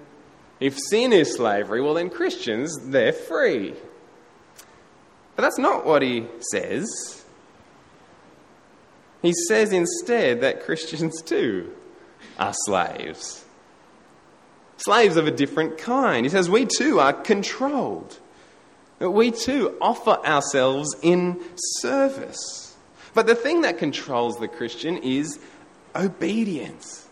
if 0.59 0.77
sin 0.77 1.13
is 1.13 1.37
slavery, 1.37 1.81
well, 1.81 1.95
then 1.95 2.11
Christians, 2.11 2.77
they're 2.83 3.13
free. 3.13 3.75
But 5.37 5.43
that's 5.43 5.59
not 5.59 5.87
what 5.87 6.03
he 6.03 6.27
says. 6.41 7.25
He 9.23 9.33
says 9.47 9.73
instead 9.73 10.41
that 10.41 10.65
Christians 10.65 11.23
too 11.23 11.73
are 12.37 12.53
slaves. 12.67 13.45
Slaves 14.79 15.17
of 15.17 15.29
a 15.29 15.31
different 15.31 15.79
kind. 15.79 16.27
He 16.27 16.31
says 16.31 16.51
we 16.51 16.67
too 16.67 16.99
are 16.99 17.13
controlled. 17.13 18.19
That 18.99 19.11
we 19.11 19.31
too 19.31 19.77
offer 19.81 20.19
ourselves 20.25 20.97
in 21.03 21.41
service. 21.55 22.68
But 23.19 23.27
the 23.27 23.35
thing 23.35 23.63
that 23.63 23.79
controls 23.79 24.39
the 24.39 24.47
Christian 24.47 24.99
is 24.99 25.41
obedience, 25.97 27.09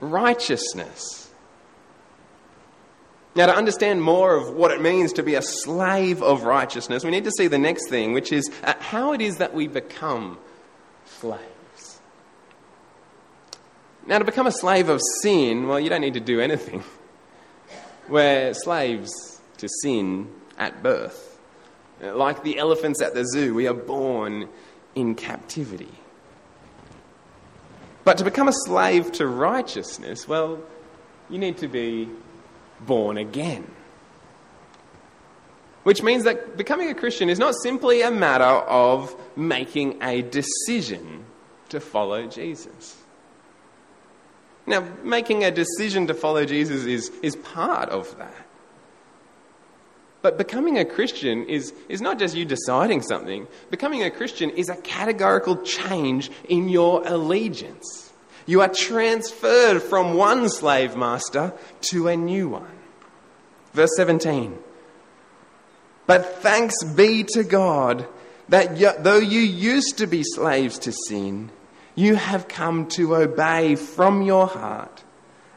righteousness. 0.00 1.30
Now, 3.34 3.44
to 3.44 3.54
understand 3.54 4.02
more 4.02 4.34
of 4.34 4.54
what 4.54 4.70
it 4.70 4.80
means 4.80 5.12
to 5.12 5.22
be 5.22 5.34
a 5.34 5.42
slave 5.42 6.22
of 6.22 6.44
righteousness, 6.44 7.04
we 7.04 7.10
need 7.10 7.24
to 7.24 7.30
see 7.32 7.48
the 7.48 7.58
next 7.58 7.90
thing, 7.90 8.14
which 8.14 8.32
is 8.32 8.50
uh, 8.64 8.72
how 8.78 9.12
it 9.12 9.20
is 9.20 9.36
that 9.36 9.52
we 9.52 9.68
become 9.68 10.38
slaves. 11.04 12.00
Now, 14.06 14.18
to 14.18 14.24
become 14.24 14.46
a 14.46 14.52
slave 14.52 14.88
of 14.88 15.02
sin, 15.20 15.68
well, 15.68 15.78
you 15.78 15.90
don't 15.90 16.00
need 16.00 16.14
to 16.14 16.20
do 16.20 16.40
anything. 16.40 16.82
We're 18.08 18.54
slaves 18.54 19.38
to 19.58 19.68
sin 19.82 20.32
at 20.56 20.82
birth. 20.82 21.38
Like 22.00 22.42
the 22.42 22.56
elephants 22.58 23.02
at 23.02 23.12
the 23.12 23.26
zoo, 23.26 23.52
we 23.52 23.68
are 23.68 23.74
born 23.74 24.48
in 24.96 25.14
captivity. 25.14 25.92
But 28.02 28.18
to 28.18 28.24
become 28.24 28.48
a 28.48 28.52
slave 28.52 29.12
to 29.12 29.26
righteousness, 29.26 30.26
well, 30.26 30.60
you 31.30 31.38
need 31.38 31.58
to 31.58 31.68
be 31.68 32.08
born 32.80 33.18
again. 33.18 33.70
Which 35.84 36.02
means 36.02 36.24
that 36.24 36.56
becoming 36.56 36.88
a 36.88 36.94
Christian 36.94 37.28
is 37.28 37.38
not 37.38 37.54
simply 37.62 38.02
a 38.02 38.10
matter 38.10 38.44
of 38.44 39.14
making 39.36 40.02
a 40.02 40.22
decision 40.22 41.24
to 41.68 41.78
follow 41.78 42.26
Jesus. 42.26 42.96
Now, 44.66 44.80
making 45.04 45.44
a 45.44 45.50
decision 45.50 46.08
to 46.08 46.14
follow 46.14 46.44
Jesus 46.44 46.84
is, 46.84 47.10
is 47.22 47.36
part 47.36 47.88
of 47.88 48.16
that. 48.18 48.45
But 50.26 50.38
becoming 50.38 50.76
a 50.76 50.84
Christian 50.84 51.44
is, 51.44 51.72
is 51.88 52.00
not 52.00 52.18
just 52.18 52.34
you 52.34 52.44
deciding 52.44 53.00
something. 53.00 53.46
Becoming 53.70 54.02
a 54.02 54.10
Christian 54.10 54.50
is 54.50 54.68
a 54.68 54.74
categorical 54.74 55.58
change 55.58 56.32
in 56.48 56.68
your 56.68 57.06
allegiance. 57.06 58.12
You 58.44 58.60
are 58.62 58.68
transferred 58.68 59.78
from 59.84 60.14
one 60.14 60.48
slave 60.48 60.96
master 60.96 61.54
to 61.92 62.08
a 62.08 62.16
new 62.16 62.48
one. 62.48 62.76
Verse 63.72 63.94
17. 63.94 64.58
But 66.08 66.42
thanks 66.42 66.82
be 66.82 67.22
to 67.34 67.44
God 67.44 68.08
that 68.48 69.04
though 69.04 69.20
you 69.20 69.38
used 69.38 69.98
to 69.98 70.08
be 70.08 70.24
slaves 70.24 70.80
to 70.80 70.92
sin, 71.06 71.52
you 71.94 72.16
have 72.16 72.48
come 72.48 72.88
to 72.88 73.14
obey 73.14 73.76
from 73.76 74.22
your 74.22 74.48
heart 74.48 75.04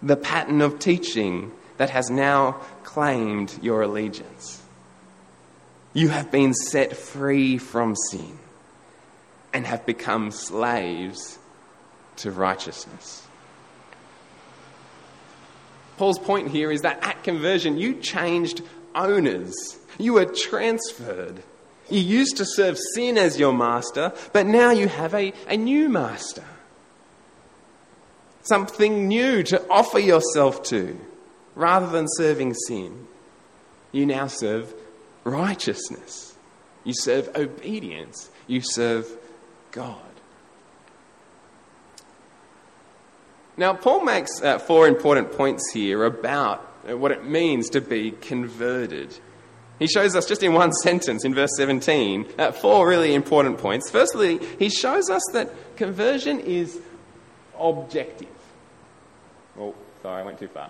the 0.04 0.16
pattern 0.16 0.62
of 0.62 0.78
teaching 0.78 1.54
that 1.78 1.90
has 1.90 2.12
now 2.12 2.62
claimed 2.84 3.58
your 3.64 3.82
allegiance. 3.82 4.59
You 5.94 6.10
have 6.10 6.32
been 6.32 6.54
set 6.54 6.96
free 6.96 7.58
from 7.58 7.96
sin 7.96 8.38
and 9.54 9.66
have 9.66 9.86
become 9.86 10.32
slaves 10.32 11.40
to 12.18 12.32
righteousness. 12.32 13.26
Paul's 15.98 16.20
point 16.20 16.50
here 16.50 16.72
is 16.72 16.82
that 16.82 17.04
at 17.04 17.24
conversion, 17.24 17.78
you 17.78 17.96
changed 17.96 18.62
owners. 18.96 19.54
You 19.98 20.14
were 20.14 20.26
transferred. 20.26 21.44
You 21.90 22.00
used 22.00 22.38
to 22.38 22.46
serve 22.46 22.78
sin 22.96 23.18
as 23.18 23.40
your 23.40 23.54
master, 23.54 24.14
but 24.32 24.46
now 24.46 24.72
you 24.72 24.88
have 24.88 25.14
a, 25.14 25.34
a 25.48 25.58
new 25.58 25.90
master. 25.90 26.46
Something 28.44 29.08
new 29.08 29.44
to 29.44 29.68
offer 29.70 30.00
yourself 30.00 30.64
to. 30.64 30.98
Rather 31.56 31.88
than 31.88 32.06
serving 32.08 32.54
sin, 32.54 33.08
you 33.92 34.06
now 34.06 34.28
serve 34.28 34.74
righteousness. 35.24 36.36
You 36.84 36.94
serve 36.96 37.36
obedience. 37.36 38.30
You 38.48 38.62
serve 38.62 39.08
God. 39.72 40.02
Now, 43.58 43.74
Paul 43.74 44.06
makes 44.06 44.42
uh, 44.42 44.58
four 44.58 44.88
important 44.88 45.34
points 45.34 45.72
here 45.74 46.06
about 46.06 46.62
what 46.86 47.12
it 47.12 47.26
means 47.26 47.70
to 47.72 47.82
be 47.82 48.12
converted. 48.12 49.18
He 49.80 49.88
shows 49.88 50.16
us 50.16 50.26
just 50.26 50.44
in 50.44 50.54
one 50.54 50.72
sentence 50.72 51.26
in 51.26 51.34
verse 51.34 51.52
17 51.58 52.26
uh, 52.38 52.52
four 52.52 52.88
really 52.88 53.14
important 53.14 53.58
points. 53.58 53.90
Firstly, 53.90 54.40
he 54.58 54.70
shows 54.70 55.10
us 55.10 55.22
that 55.34 55.78
conversion 55.78 56.40
is 56.40 56.80
objective. 57.58 58.28
Oh, 59.58 59.76
sorry, 60.02 60.22
I 60.22 60.26
went 60.26 60.40
too 60.40 60.48
far. 60.48 60.70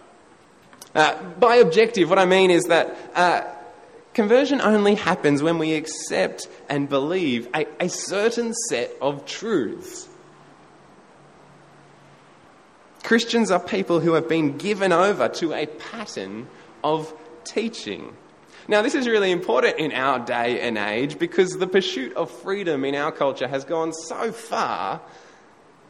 Uh, 0.95 1.21
by 1.39 1.57
objective, 1.57 2.09
what 2.09 2.19
I 2.19 2.25
mean 2.25 2.49
is 2.49 2.63
that 2.65 2.97
uh, 3.13 3.43
conversion 4.13 4.61
only 4.61 4.95
happens 4.95 5.41
when 5.41 5.57
we 5.57 5.73
accept 5.73 6.47
and 6.69 6.89
believe 6.89 7.47
a, 7.53 7.65
a 7.79 7.89
certain 7.89 8.53
set 8.53 8.91
of 9.01 9.25
truths. 9.25 10.07
Christians 13.03 13.49
are 13.49 13.59
people 13.59 13.99
who 13.99 14.13
have 14.13 14.27
been 14.27 14.57
given 14.57 14.91
over 14.91 15.29
to 15.29 15.53
a 15.53 15.65
pattern 15.65 16.47
of 16.83 17.13
teaching. 17.43 18.15
Now, 18.67 18.81
this 18.81 18.93
is 18.93 19.07
really 19.07 19.31
important 19.31 19.79
in 19.79 19.91
our 19.93 20.19
day 20.19 20.59
and 20.61 20.77
age 20.77 21.17
because 21.17 21.57
the 21.57 21.65
pursuit 21.65 22.13
of 22.13 22.29
freedom 22.29 22.85
in 22.85 22.93
our 22.95 23.11
culture 23.11 23.47
has 23.47 23.65
gone 23.65 23.93
so 23.93 24.31
far 24.31 25.01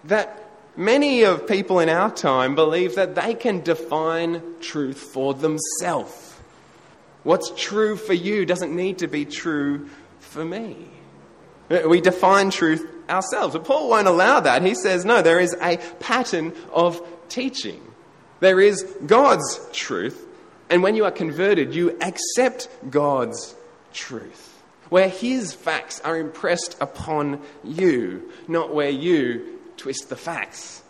that 0.05 0.49
Many 0.79 1.23
of 1.23 1.45
people 1.45 1.79
in 1.79 1.89
our 1.89 2.09
time 2.09 2.55
believe 2.55 2.95
that 2.95 3.13
they 3.13 3.33
can 3.33 3.59
define 3.59 4.41
truth 4.61 4.97
for 4.97 5.33
themselves. 5.33 6.28
What's 7.23 7.51
true 7.55 7.95
for 7.95 8.13
you 8.13 8.45
doesn't 8.45 8.75
need 8.75 8.99
to 8.99 9.07
be 9.07 9.25
true 9.25 9.89
for 10.19 10.43
me. 10.43 10.75
We 11.69 12.01
define 12.01 12.49
truth 12.49 12.89
ourselves. 13.09 13.53
But 13.53 13.65
Paul 13.65 13.89
won't 13.89 14.07
allow 14.07 14.39
that. 14.39 14.63
He 14.63 14.75
says, 14.75 15.05
no, 15.05 15.21
there 15.21 15.39
is 15.39 15.55
a 15.61 15.77
pattern 15.99 16.53
of 16.71 17.01
teaching. 17.27 17.81
There 18.39 18.59
is 18.59 18.83
God's 19.05 19.59
truth. 19.73 20.25
And 20.69 20.81
when 20.83 20.95
you 20.95 21.05
are 21.05 21.11
converted, 21.11 21.73
you 21.73 21.97
accept 22.01 22.69
God's 22.89 23.55
truth, 23.91 24.61
where 24.89 25.09
His 25.09 25.51
facts 25.53 25.99
are 26.01 26.15
impressed 26.15 26.77
upon 26.79 27.41
you, 27.63 28.31
not 28.47 28.73
where 28.73 28.89
you 28.89 29.59
twist 29.77 30.09
the 30.09 30.15
facts 30.15 30.83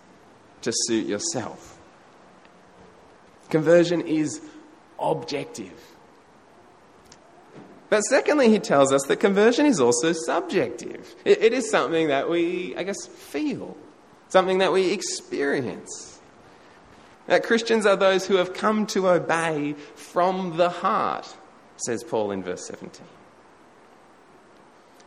to 0.63 0.73
suit 0.73 1.07
yourself. 1.07 1.77
Conversion 3.49 4.01
is 4.01 4.41
objective. 4.99 5.88
But 7.89 8.01
secondly, 8.01 8.49
he 8.49 8.59
tells 8.59 8.93
us 8.93 9.03
that 9.07 9.17
conversion 9.17 9.65
is 9.65 9.79
also 9.79 10.13
subjective. 10.13 11.15
it, 11.25 11.41
it 11.41 11.53
is 11.53 11.69
something 11.69 12.09
that 12.09 12.29
we, 12.29 12.75
I 12.75 12.83
guess, 12.83 13.07
feel, 13.07 13.75
something 14.29 14.59
that 14.59 14.71
we 14.71 14.91
experience. 14.91 16.19
That 17.25 17.43
Christians 17.43 17.85
are 17.85 17.95
those 17.95 18.25
who 18.27 18.35
have 18.35 18.53
come 18.53 18.85
to 18.87 19.09
obey 19.09 19.73
from 19.95 20.57
the 20.57 20.69
heart, 20.69 21.35
says 21.77 22.03
Paul 22.03 22.31
in 22.31 22.43
verse 22.43 22.65
17. 22.67 23.05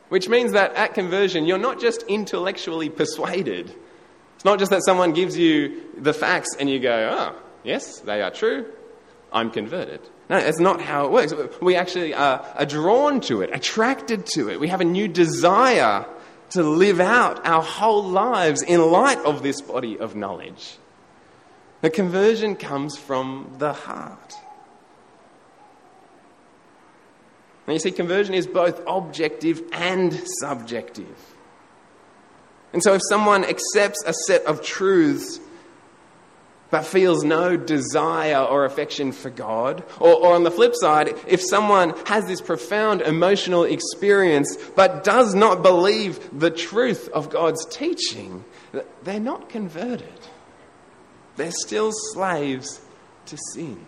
Which 0.09 0.29
means 0.29 0.53
that 0.53 0.75
at 0.75 0.95
conversion, 0.95 1.47
you're 1.47 1.59
not 1.59 1.81
just 1.81 2.03
intellectually 2.03 2.91
persuaded. 2.91 3.75
It's 4.37 4.45
not 4.45 4.59
just 4.59 4.71
that 4.71 4.85
someone 4.85 5.13
gives 5.13 5.39
you 5.39 5.83
the 5.97 6.13
facts 6.13 6.57
and 6.59 6.69
you 6.69 6.81
go, 6.81 7.11
oh, 7.13 7.43
yes, 7.65 8.01
they 8.01 8.21
are 8.23 8.31
true. 8.31 8.67
I'm 9.33 9.51
converted. 9.51 10.01
No, 10.31 10.41
that's 10.41 10.61
not 10.61 10.81
how 10.81 11.05
it 11.07 11.11
works. 11.11 11.35
We 11.61 11.77
actually 11.77 12.15
are, 12.15 12.41
are 12.55 12.67
drawn 12.67 13.21
to 13.23 13.43
it, 13.43 13.51
attracted 13.53 14.27
to 14.35 14.49
it. 14.51 14.61
We 14.61 14.69
have 14.69 14.81
a 14.81 14.85
new 14.85 15.09
desire 15.09 16.07
to 16.51 16.63
live 16.63 17.01
out 17.01 17.47
our 17.47 17.63
whole 17.63 18.05
lives 18.05 18.63
in 18.63 18.81
light 18.91 19.19
of 19.19 19.43
this 19.43 19.61
body 19.61 19.99
of 19.99 20.15
knowledge. 20.15 20.77
The 21.81 21.91
conversion 21.91 22.57
comes 22.57 22.97
from 22.97 23.55
the 23.59 23.73
heart. 23.73 24.35
And 27.67 27.75
you 27.75 27.79
see, 27.79 27.91
conversion 27.91 28.35
is 28.35 28.47
both 28.47 28.81
objective 28.87 29.63
and 29.73 30.13
subjective. 30.41 31.37
And 32.73 32.83
so, 32.83 32.95
if 32.95 33.03
someone 33.09 33.45
accepts 33.45 34.03
a 34.07 34.13
set 34.27 34.45
of 34.47 34.63
truths 34.63 35.41
but 36.73 36.87
feels 36.87 37.23
no 37.23 37.55
desire 37.55 38.39
or 38.39 38.65
affection 38.65 39.13
for 39.13 39.29
God, 39.29 39.85
or, 40.01 40.15
or, 40.15 40.35
on 40.35 40.43
the 40.43 40.51
flip 40.51 40.73
side, 40.75 41.15
if 41.29 41.43
someone 41.43 41.95
has 42.07 42.25
this 42.25 42.41
profound 42.41 43.03
emotional 43.03 43.65
experience 43.65 44.57
but 44.75 45.05
does 45.05 45.35
not 45.35 45.63
believe 45.63 46.19
the 46.37 46.51
truth 46.51 47.11
of 47.11 47.29
God's 47.29 47.67
teaching, 47.67 48.43
they're 49.03 49.21
not 49.21 49.51
converted. 49.51 50.09
They're 51.37 51.53
still 51.53 51.91
slaves 51.93 52.81
to 53.27 53.37
sin. 53.53 53.85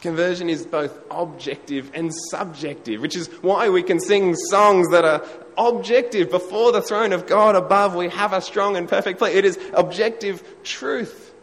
Conversion 0.00 0.48
is 0.48 0.64
both 0.64 0.96
objective 1.10 1.90
and 1.92 2.14
subjective, 2.30 3.00
which 3.00 3.16
is 3.16 3.26
why 3.42 3.68
we 3.68 3.82
can 3.82 3.98
sing 3.98 4.34
songs 4.34 4.88
that 4.90 5.04
are 5.04 5.24
objective 5.56 6.30
before 6.30 6.70
the 6.70 6.80
throne 6.80 7.12
of 7.12 7.26
God 7.26 7.56
above. 7.56 7.96
We 7.96 8.08
have 8.10 8.32
a 8.32 8.40
strong 8.40 8.76
and 8.76 8.88
perfect 8.88 9.18
place. 9.18 9.34
It 9.34 9.44
is 9.44 9.58
objective 9.74 10.42
truth. 10.62 11.34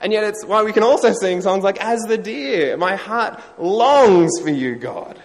And 0.00 0.12
yet, 0.12 0.22
it's 0.24 0.44
why 0.44 0.62
we 0.62 0.72
can 0.72 0.82
also 0.82 1.12
sing 1.12 1.40
songs 1.40 1.64
like, 1.64 1.80
As 1.80 2.00
the 2.02 2.18
deer, 2.18 2.76
my 2.76 2.94
heart 2.94 3.40
longs 3.58 4.38
for 4.40 4.50
you, 4.50 4.76
God. 4.76 5.18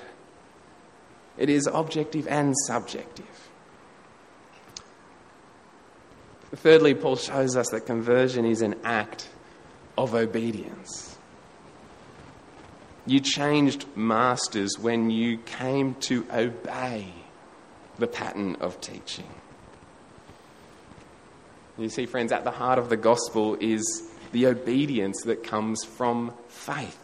It 1.37 1.49
is 1.49 1.67
objective 1.67 2.27
and 2.27 2.55
subjective. 2.65 3.25
Thirdly, 6.55 6.95
Paul 6.95 7.15
shows 7.15 7.55
us 7.55 7.69
that 7.69 7.85
conversion 7.85 8.45
is 8.45 8.61
an 8.61 8.75
act 8.83 9.27
of 9.97 10.15
obedience. 10.15 11.08
You 13.09 13.19
changed 13.19 13.87
masters 13.95 14.77
when 14.77 15.09
you 15.09 15.39
came 15.39 15.95
to 16.01 16.27
obey 16.31 17.11
the 17.97 18.05
pattern 18.05 18.57
of 18.57 18.79
teaching. 18.81 19.25
You 21.79 21.89
see, 21.89 22.05
friends, 22.05 22.31
at 22.31 22.43
the 22.43 22.51
heart 22.51 22.77
of 22.77 22.89
the 22.89 22.97
gospel 22.97 23.57
is 23.59 24.03
the 24.31 24.45
obedience 24.45 25.23
that 25.23 25.43
comes 25.43 25.83
from 25.83 26.35
faith. 26.49 26.99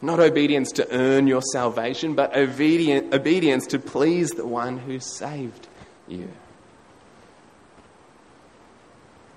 Not 0.00 0.18
obedience 0.18 0.72
to 0.72 0.90
earn 0.90 1.26
your 1.26 1.42
salvation, 1.52 2.14
but 2.14 2.34
obedience 2.34 3.66
to 3.66 3.78
please 3.78 4.30
the 4.30 4.46
one 4.46 4.78
who 4.78 4.98
saved 4.98 5.68
you. 6.08 6.30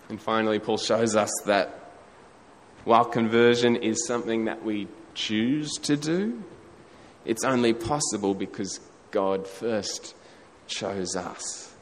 And 0.07 0.21
finally, 0.21 0.59
Paul 0.59 0.77
shows 0.77 1.17
us 1.17 1.31
that 1.47 1.86
while 2.87 3.03
conversion 3.03 3.75
is 3.75 4.07
something 4.07 4.45
that 4.45 4.63
we 4.63 4.87
choose 5.13 5.69
to 5.73 5.97
do, 5.97 6.41
it's 7.25 7.43
only 7.43 7.73
possible 7.73 8.33
because 8.33 8.79
God 9.11 9.45
first 9.45 10.15
chose 10.67 11.13
us. 11.17 11.73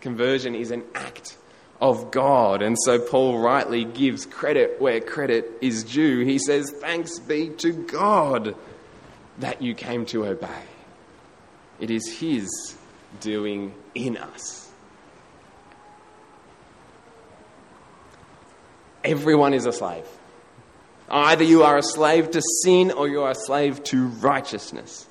Conversion 0.00 0.54
is 0.54 0.70
an 0.70 0.82
act 0.94 1.36
of 1.78 2.10
God. 2.10 2.62
And 2.62 2.74
so 2.86 2.98
Paul 2.98 3.38
rightly 3.38 3.84
gives 3.84 4.24
credit 4.24 4.80
where 4.80 4.98
credit 4.98 5.58
is 5.60 5.84
due. 5.84 6.24
He 6.24 6.38
says, 6.38 6.72
Thanks 6.80 7.18
be 7.18 7.50
to 7.58 7.72
God 7.72 8.56
that 9.40 9.60
you 9.60 9.74
came 9.74 10.06
to 10.06 10.24
obey. 10.24 10.62
It 11.80 11.90
is 11.90 12.18
His 12.18 12.48
doing 13.20 13.74
in 13.94 14.16
us. 14.16 14.70
Everyone 19.04 19.52
is 19.52 19.66
a 19.66 19.72
slave. 19.72 20.06
Either 21.08 21.44
you 21.44 21.62
are 21.62 21.78
a 21.78 21.82
slave 21.82 22.30
to 22.32 22.42
sin 22.62 22.90
or 22.90 23.08
you 23.08 23.22
are 23.22 23.30
a 23.30 23.36
slave 23.36 23.82
to 23.84 24.06
righteousness. 24.06 25.06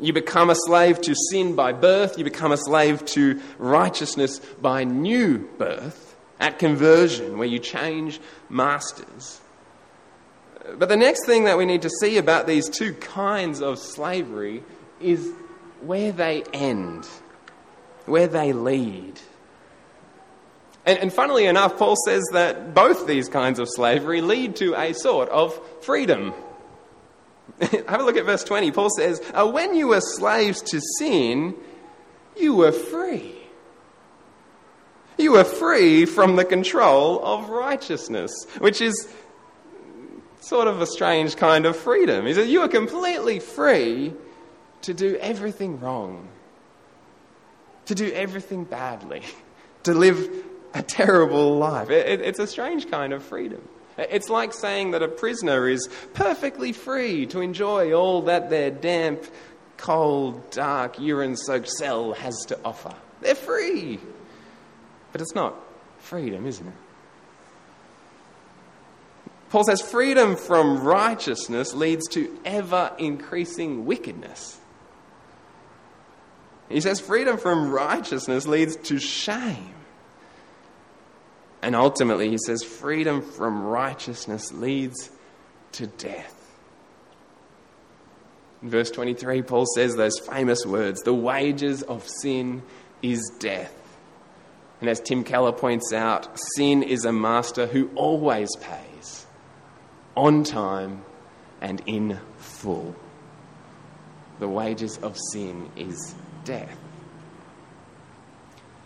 You 0.00 0.12
become 0.12 0.48
a 0.48 0.54
slave 0.54 1.00
to 1.02 1.14
sin 1.30 1.56
by 1.56 1.72
birth, 1.72 2.18
you 2.18 2.24
become 2.24 2.52
a 2.52 2.56
slave 2.56 3.04
to 3.06 3.40
righteousness 3.58 4.38
by 4.38 4.84
new 4.84 5.38
birth 5.58 6.16
at 6.38 6.58
conversion, 6.58 7.36
where 7.36 7.48
you 7.48 7.58
change 7.58 8.20
masters. 8.48 9.40
But 10.76 10.88
the 10.88 10.96
next 10.96 11.26
thing 11.26 11.44
that 11.44 11.58
we 11.58 11.66
need 11.66 11.82
to 11.82 11.90
see 12.00 12.18
about 12.18 12.46
these 12.46 12.68
two 12.68 12.92
kinds 12.94 13.60
of 13.60 13.78
slavery 13.78 14.62
is 15.00 15.32
where 15.80 16.12
they 16.12 16.44
end, 16.52 17.08
where 18.06 18.26
they 18.26 18.52
lead. 18.52 19.20
And, 20.88 20.98
and 21.00 21.12
funnily 21.12 21.44
enough, 21.44 21.76
Paul 21.76 21.96
says 22.06 22.24
that 22.32 22.72
both 22.72 23.06
these 23.06 23.28
kinds 23.28 23.58
of 23.58 23.68
slavery 23.68 24.22
lead 24.22 24.56
to 24.56 24.74
a 24.74 24.94
sort 24.94 25.28
of 25.28 25.60
freedom. 25.82 26.32
Have 27.60 28.00
a 28.00 28.04
look 28.04 28.16
at 28.16 28.24
verse 28.24 28.42
20. 28.42 28.72
Paul 28.72 28.88
says, 28.96 29.20
uh, 29.34 29.46
When 29.50 29.74
you 29.74 29.88
were 29.88 30.00
slaves 30.00 30.62
to 30.62 30.80
sin, 30.98 31.54
you 32.40 32.54
were 32.54 32.72
free. 32.72 33.34
You 35.18 35.32
were 35.32 35.44
free 35.44 36.06
from 36.06 36.36
the 36.36 36.44
control 36.46 37.22
of 37.22 37.50
righteousness, 37.50 38.32
which 38.58 38.80
is 38.80 39.12
sort 40.40 40.68
of 40.68 40.80
a 40.80 40.86
strange 40.86 41.36
kind 41.36 41.66
of 41.66 41.76
freedom. 41.76 42.24
He 42.24 42.32
says, 42.32 42.48
You 42.48 42.62
are 42.62 42.68
completely 42.68 43.40
free 43.40 44.14
to 44.80 44.94
do 44.94 45.18
everything 45.20 45.80
wrong, 45.80 46.28
to 47.84 47.94
do 47.94 48.10
everything 48.10 48.64
badly, 48.64 49.20
to 49.82 49.92
live 49.92 50.47
a 50.74 50.82
terrible 50.82 51.56
life. 51.56 51.90
It, 51.90 52.06
it, 52.06 52.20
it's 52.20 52.38
a 52.38 52.46
strange 52.46 52.90
kind 52.90 53.12
of 53.12 53.22
freedom. 53.22 53.66
It's 53.96 54.28
like 54.28 54.52
saying 54.52 54.92
that 54.92 55.02
a 55.02 55.08
prisoner 55.08 55.68
is 55.68 55.88
perfectly 56.14 56.72
free 56.72 57.26
to 57.26 57.40
enjoy 57.40 57.92
all 57.92 58.22
that 58.22 58.48
their 58.48 58.70
damp, 58.70 59.24
cold, 59.76 60.50
dark, 60.50 61.00
urine 61.00 61.36
soaked 61.36 61.68
cell 61.68 62.12
has 62.12 62.36
to 62.46 62.58
offer. 62.64 62.94
They're 63.20 63.34
free. 63.34 63.98
But 65.10 65.20
it's 65.20 65.34
not 65.34 65.56
freedom, 65.98 66.46
isn't 66.46 66.66
it? 66.66 66.74
Paul 69.50 69.64
says 69.64 69.80
freedom 69.80 70.36
from 70.36 70.84
righteousness 70.84 71.74
leads 71.74 72.06
to 72.08 72.38
ever 72.44 72.92
increasing 72.98 73.86
wickedness. 73.86 74.60
He 76.68 76.80
says 76.82 77.00
freedom 77.00 77.38
from 77.38 77.70
righteousness 77.70 78.46
leads 78.46 78.76
to 78.76 78.98
shame. 78.98 79.74
And 81.62 81.74
ultimately, 81.74 82.30
he 82.30 82.38
says 82.38 82.62
freedom 82.62 83.22
from 83.22 83.62
righteousness 83.62 84.52
leads 84.52 85.10
to 85.72 85.86
death. 85.86 86.34
In 88.62 88.70
verse 88.70 88.90
23, 88.90 89.42
Paul 89.42 89.66
says 89.74 89.96
those 89.96 90.18
famous 90.18 90.64
words 90.66 91.02
the 91.02 91.14
wages 91.14 91.82
of 91.82 92.06
sin 92.22 92.62
is 93.02 93.30
death. 93.38 93.74
And 94.80 94.88
as 94.88 95.00
Tim 95.00 95.24
Keller 95.24 95.52
points 95.52 95.92
out, 95.92 96.28
sin 96.56 96.82
is 96.82 97.04
a 97.04 97.12
master 97.12 97.66
who 97.66 97.90
always 97.96 98.48
pays 98.56 99.26
on 100.16 100.44
time 100.44 101.02
and 101.60 101.82
in 101.86 102.18
full. 102.36 102.94
The 104.38 104.48
wages 104.48 104.98
of 104.98 105.16
sin 105.32 105.70
is 105.76 106.14
death. 106.44 106.78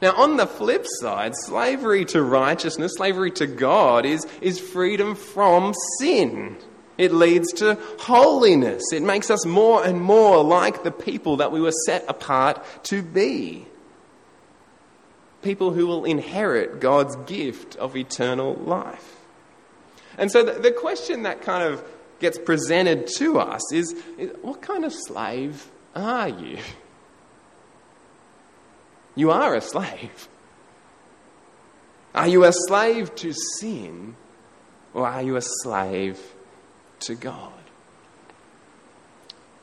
Now, 0.02 0.14
on 0.16 0.36
the 0.36 0.48
flip 0.48 0.84
side, 1.00 1.32
slavery 1.36 2.04
to 2.06 2.20
righteousness, 2.24 2.94
slavery 2.96 3.30
to 3.32 3.46
God, 3.46 4.04
is, 4.04 4.26
is 4.40 4.58
freedom 4.58 5.14
from 5.14 5.72
sin. 6.00 6.56
It 6.98 7.12
leads 7.12 7.52
to 7.54 7.78
holiness. 8.00 8.82
It 8.92 9.02
makes 9.02 9.30
us 9.30 9.46
more 9.46 9.84
and 9.84 10.00
more 10.00 10.42
like 10.42 10.82
the 10.82 10.90
people 10.90 11.36
that 11.36 11.52
we 11.52 11.60
were 11.60 11.72
set 11.86 12.04
apart 12.08 12.64
to 12.84 13.00
be. 13.00 13.64
People 15.40 15.70
who 15.70 15.86
will 15.86 16.04
inherit 16.04 16.80
God's 16.80 17.14
gift 17.26 17.76
of 17.76 17.96
eternal 17.96 18.54
life. 18.54 19.20
And 20.18 20.32
so 20.32 20.42
the, 20.42 20.58
the 20.58 20.72
question 20.72 21.22
that 21.22 21.42
kind 21.42 21.62
of 21.62 21.84
gets 22.18 22.38
presented 22.38 23.06
to 23.18 23.38
us 23.38 23.72
is, 23.72 23.94
is 24.18 24.32
what 24.42 24.62
kind 24.62 24.84
of 24.84 24.92
slave 24.92 25.70
are 25.94 26.28
you? 26.28 26.58
You 29.14 29.30
are 29.30 29.54
a 29.54 29.60
slave. 29.60 30.28
Are 32.14 32.28
you 32.28 32.44
a 32.44 32.52
slave 32.52 33.14
to 33.16 33.32
sin 33.58 34.16
or 34.94 35.06
are 35.06 35.22
you 35.22 35.36
a 35.36 35.42
slave 35.42 36.20
to 37.00 37.14
God? 37.14 37.52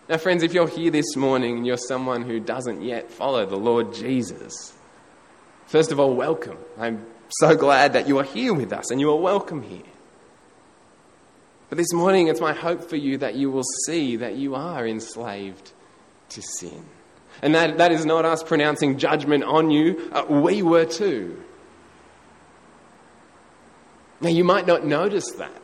Now, 0.08 0.18
friends, 0.18 0.42
if 0.42 0.54
you're 0.54 0.68
here 0.68 0.90
this 0.90 1.16
morning 1.16 1.58
and 1.58 1.68
you're 1.68 1.78
someone 1.78 2.24
who 2.24 2.40
doesn't 2.40 2.82
yet 2.82 3.12
follow 3.12 3.46
the 3.46 3.58
Lord 3.58 3.94
Jesus, 3.94 4.74
first 5.68 5.92
of 5.92 6.00
all, 6.00 6.16
welcome. 6.16 6.58
I'm 6.80 7.06
so 7.30 7.56
glad 7.56 7.94
that 7.94 8.08
you 8.08 8.18
are 8.18 8.24
here 8.24 8.54
with 8.54 8.74
us 8.74 8.90
and 8.90 9.00
you 9.00 9.12
are 9.12 9.20
welcome 9.20 9.62
here. 9.62 9.84
But 11.70 11.78
this 11.78 11.94
morning, 11.94 12.28
it's 12.28 12.42
my 12.42 12.54
hope 12.54 12.90
for 12.90 12.96
you 12.96 13.20
that 13.20 13.36
you 13.36 13.52
will 13.52 13.66
see 13.86 14.16
that 14.16 14.36
you 14.36 14.56
are 14.56 14.88
enslaved 14.88 15.72
to 16.30 16.42
sin. 16.42 16.84
And 17.42 17.56
that, 17.56 17.78
that 17.78 17.92
is 17.92 18.06
not 18.06 18.26
us 18.26 18.44
pronouncing 18.44 18.98
judgment 18.98 19.44
on 19.44 19.72
you. 19.72 20.10
Uh, 20.12 20.26
we 20.28 20.62
were 20.62 20.86
too. 20.86 21.42
Now, 24.22 24.30
you 24.30 24.44
might 24.44 24.68
not 24.68 24.86
notice 24.86 25.32
that. 25.38 25.62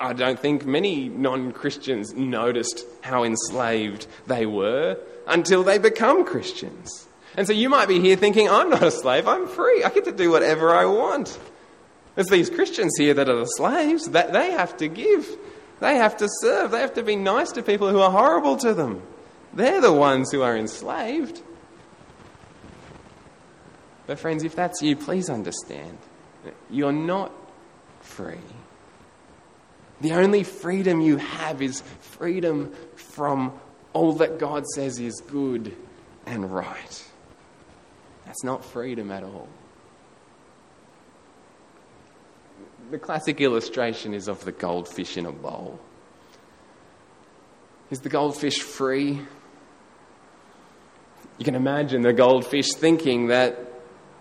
I 0.00 0.14
don't 0.14 0.40
think 0.40 0.64
many 0.64 1.08
non 1.08 1.52
Christians 1.52 2.14
noticed 2.14 2.84
how 3.02 3.22
enslaved 3.22 4.06
they 4.26 4.46
were 4.46 4.98
until 5.26 5.62
they 5.62 5.78
become 5.78 6.24
Christians. 6.24 7.06
And 7.36 7.46
so 7.46 7.52
you 7.52 7.68
might 7.68 7.86
be 7.86 8.00
here 8.00 8.16
thinking, 8.16 8.48
I'm 8.48 8.70
not 8.70 8.82
a 8.82 8.90
slave, 8.90 9.28
I'm 9.28 9.46
free, 9.46 9.84
I 9.84 9.90
get 9.90 10.06
to 10.06 10.12
do 10.12 10.30
whatever 10.30 10.74
I 10.74 10.86
want. 10.86 11.38
There's 12.14 12.28
these 12.28 12.50
Christians 12.50 12.92
here 12.98 13.14
that 13.14 13.28
are 13.28 13.36
the 13.36 13.44
slaves, 13.44 14.08
that 14.10 14.32
they 14.32 14.50
have 14.50 14.76
to 14.78 14.88
give, 14.88 15.28
they 15.78 15.96
have 15.96 16.16
to 16.16 16.28
serve, 16.40 16.72
they 16.72 16.80
have 16.80 16.94
to 16.94 17.02
be 17.02 17.14
nice 17.14 17.52
to 17.52 17.62
people 17.62 17.88
who 17.88 18.00
are 18.00 18.10
horrible 18.10 18.56
to 18.58 18.74
them. 18.74 19.02
They're 19.52 19.80
the 19.80 19.92
ones 19.92 20.30
who 20.30 20.42
are 20.42 20.56
enslaved. 20.56 21.42
But, 24.06 24.18
friends, 24.18 24.44
if 24.44 24.54
that's 24.56 24.82
you, 24.82 24.96
please 24.96 25.28
understand 25.28 25.98
you're 26.70 26.92
not 26.92 27.32
free. 28.00 28.38
The 30.00 30.12
only 30.12 30.44
freedom 30.44 31.00
you 31.00 31.18
have 31.18 31.60
is 31.60 31.82
freedom 32.00 32.72
from 32.94 33.52
all 33.92 34.14
that 34.14 34.38
God 34.38 34.66
says 34.66 34.98
is 34.98 35.20
good 35.28 35.76
and 36.26 36.50
right. 36.50 37.04
That's 38.24 38.44
not 38.44 38.64
freedom 38.64 39.10
at 39.10 39.22
all. 39.22 39.48
The 42.90 42.98
classic 42.98 43.40
illustration 43.40 44.14
is 44.14 44.28
of 44.28 44.44
the 44.44 44.52
goldfish 44.52 45.16
in 45.16 45.26
a 45.26 45.32
bowl. 45.32 45.78
Is 47.90 48.00
the 48.00 48.08
goldfish 48.08 48.60
free? 48.60 49.20
You 51.40 51.44
can 51.44 51.54
imagine 51.54 52.02
the 52.02 52.12
goldfish 52.12 52.74
thinking 52.74 53.28
that 53.28 53.58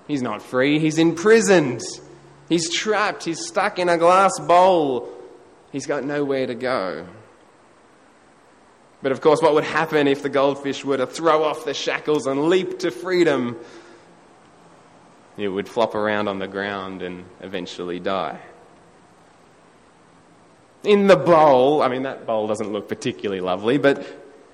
he's 0.08 0.22
not 0.22 0.42
free, 0.42 0.80
he's 0.80 0.98
imprisoned, 0.98 1.82
he's 2.48 2.74
trapped, 2.74 3.26
he's 3.26 3.46
stuck 3.46 3.78
in 3.78 3.90
a 3.90 3.98
glass 3.98 4.40
bowl, 4.40 5.10
he's 5.74 5.86
got 5.86 6.06
nowhere 6.06 6.48
to 6.48 6.56
go. 6.56 7.06
But 9.02 9.12
of 9.12 9.20
course, 9.20 9.42
what 9.42 9.54
would 9.54 9.66
happen 9.66 10.08
if 10.08 10.24
the 10.24 10.30
goldfish 10.30 10.86
were 10.86 10.96
to 10.96 11.06
throw 11.06 11.44
off 11.44 11.66
the 11.66 11.74
shackles 11.74 12.26
and 12.26 12.48
leap 12.48 12.80
to 12.80 12.90
freedom? 12.90 13.58
It 15.36 15.50
would 15.50 15.68
flop 15.68 15.96
around 15.96 16.30
on 16.30 16.40
the 16.40 16.48
ground 16.48 17.02
and 17.02 17.26
eventually 17.42 18.00
die. 18.00 18.40
In 20.86 21.08
the 21.08 21.18
bowl, 21.18 21.82
I 21.82 21.90
mean, 21.90 22.04
that 22.04 22.26
bowl 22.26 22.48
doesn't 22.48 22.72
look 22.72 22.88
particularly 22.88 23.42
lovely, 23.42 23.78
but 23.78 24.06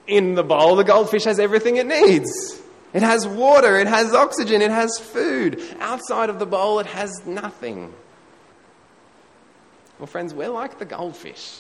in 0.08 0.36
the 0.36 0.44
bowl, 0.44 0.76
the 0.76 0.84
goldfish 0.84 1.24
has 1.24 1.40
everything 1.40 1.78
it 1.78 1.88
needs. 1.88 2.62
It 2.94 3.04
has 3.04 3.28
water, 3.28 3.78
it 3.78 3.88
has 3.88 4.14
oxygen, 4.14 4.62
it 4.62 4.72
has 4.72 4.98
food. 4.98 5.62
Outside 5.80 6.30
of 6.30 6.40
the 6.40 6.46
bowl, 6.46 6.80
it 6.80 6.86
has 6.86 7.26
nothing. 7.26 7.94
Well, 10.00 10.08
friends, 10.08 10.34
we're 10.34 10.50
like 10.50 10.80
the 10.80 10.86
goldfish. 10.86 11.60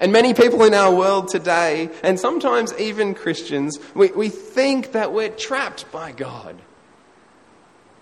And 0.00 0.12
many 0.12 0.34
people 0.34 0.64
in 0.64 0.74
our 0.74 0.94
world 0.94 1.28
today, 1.28 1.90
and 2.02 2.18
sometimes 2.18 2.72
even 2.78 3.14
Christians, 3.14 3.78
we, 3.94 4.10
we 4.10 4.30
think 4.30 4.92
that 4.92 5.12
we're 5.12 5.28
trapped 5.28 5.90
by 5.92 6.12
God. 6.12 6.58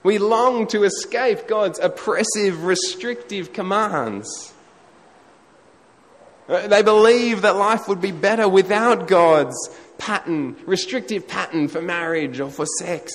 We 0.03 0.19
long 0.19 0.67
to 0.69 0.85
escape 0.85 1.47
God's 1.47 1.79
oppressive, 1.79 2.65
restrictive 2.65 3.53
commands. 3.53 4.55
They 6.51 6.83
believe 6.83 7.43
that 7.43 7.55
life 7.55 7.87
would 7.87 8.01
be 8.01 8.11
better 8.11 8.49
without 8.49 9.07
God's 9.07 9.57
pattern, 9.99 10.57
restrictive 10.67 11.29
pattern 11.29 11.69
for 11.69 11.81
marriage 11.81 12.41
or 12.41 12.51
for 12.51 12.67
sex. 12.81 13.13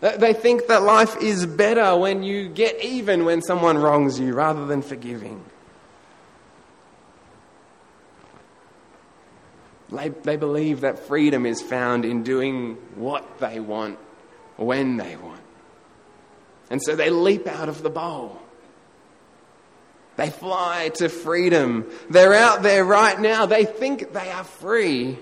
They 0.00 0.34
think 0.34 0.66
that 0.66 0.82
life 0.82 1.16
is 1.22 1.46
better 1.46 1.96
when 1.96 2.22
you 2.22 2.50
get 2.50 2.84
even 2.84 3.24
when 3.24 3.40
someone 3.40 3.78
wrongs 3.78 4.20
you 4.20 4.34
rather 4.34 4.66
than 4.66 4.82
forgiving. 4.82 5.42
They 9.90 10.36
believe 10.36 10.82
that 10.82 10.98
freedom 10.98 11.46
is 11.46 11.62
found 11.62 12.04
in 12.04 12.22
doing 12.22 12.74
what 12.96 13.38
they 13.38 13.60
want 13.60 13.98
when 14.56 14.98
they 14.98 15.16
want. 15.16 15.40
And 16.68 16.82
so 16.82 16.94
they 16.94 17.08
leap 17.08 17.46
out 17.46 17.70
of 17.70 17.82
the 17.82 17.88
bowl. 17.88 18.42
They 20.18 20.30
fly 20.30 20.90
to 20.96 21.08
freedom. 21.08 21.88
They're 22.10 22.34
out 22.34 22.64
there 22.64 22.84
right 22.84 23.18
now. 23.20 23.46
They 23.46 23.64
think 23.64 24.12
they 24.12 24.30
are 24.32 24.42
free. 24.42 25.16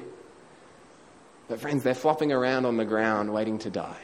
But, 1.48 1.60
friends, 1.60 1.82
they're 1.82 1.94
flopping 1.94 2.32
around 2.32 2.64
on 2.64 2.78
the 2.78 2.86
ground 2.86 3.30
waiting 3.30 3.58
to 3.58 3.70
die. 3.70 4.00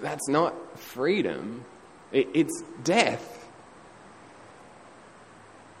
That's 0.00 0.28
not 0.28 0.78
freedom, 0.78 1.64
it's 2.12 2.62
death. 2.84 3.44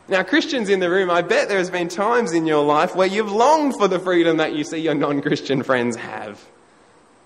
Now, 0.08 0.24
Christians 0.24 0.68
in 0.68 0.80
the 0.80 0.90
room, 0.90 1.08
I 1.08 1.22
bet 1.22 1.48
there's 1.48 1.70
been 1.70 1.86
times 1.86 2.32
in 2.32 2.46
your 2.46 2.64
life 2.64 2.96
where 2.96 3.06
you've 3.06 3.30
longed 3.30 3.74
for 3.78 3.86
the 3.86 4.00
freedom 4.00 4.38
that 4.38 4.56
you 4.56 4.64
see 4.64 4.78
your 4.78 4.94
non 4.94 5.22
Christian 5.22 5.62
friends 5.62 5.94
have. 5.94 6.44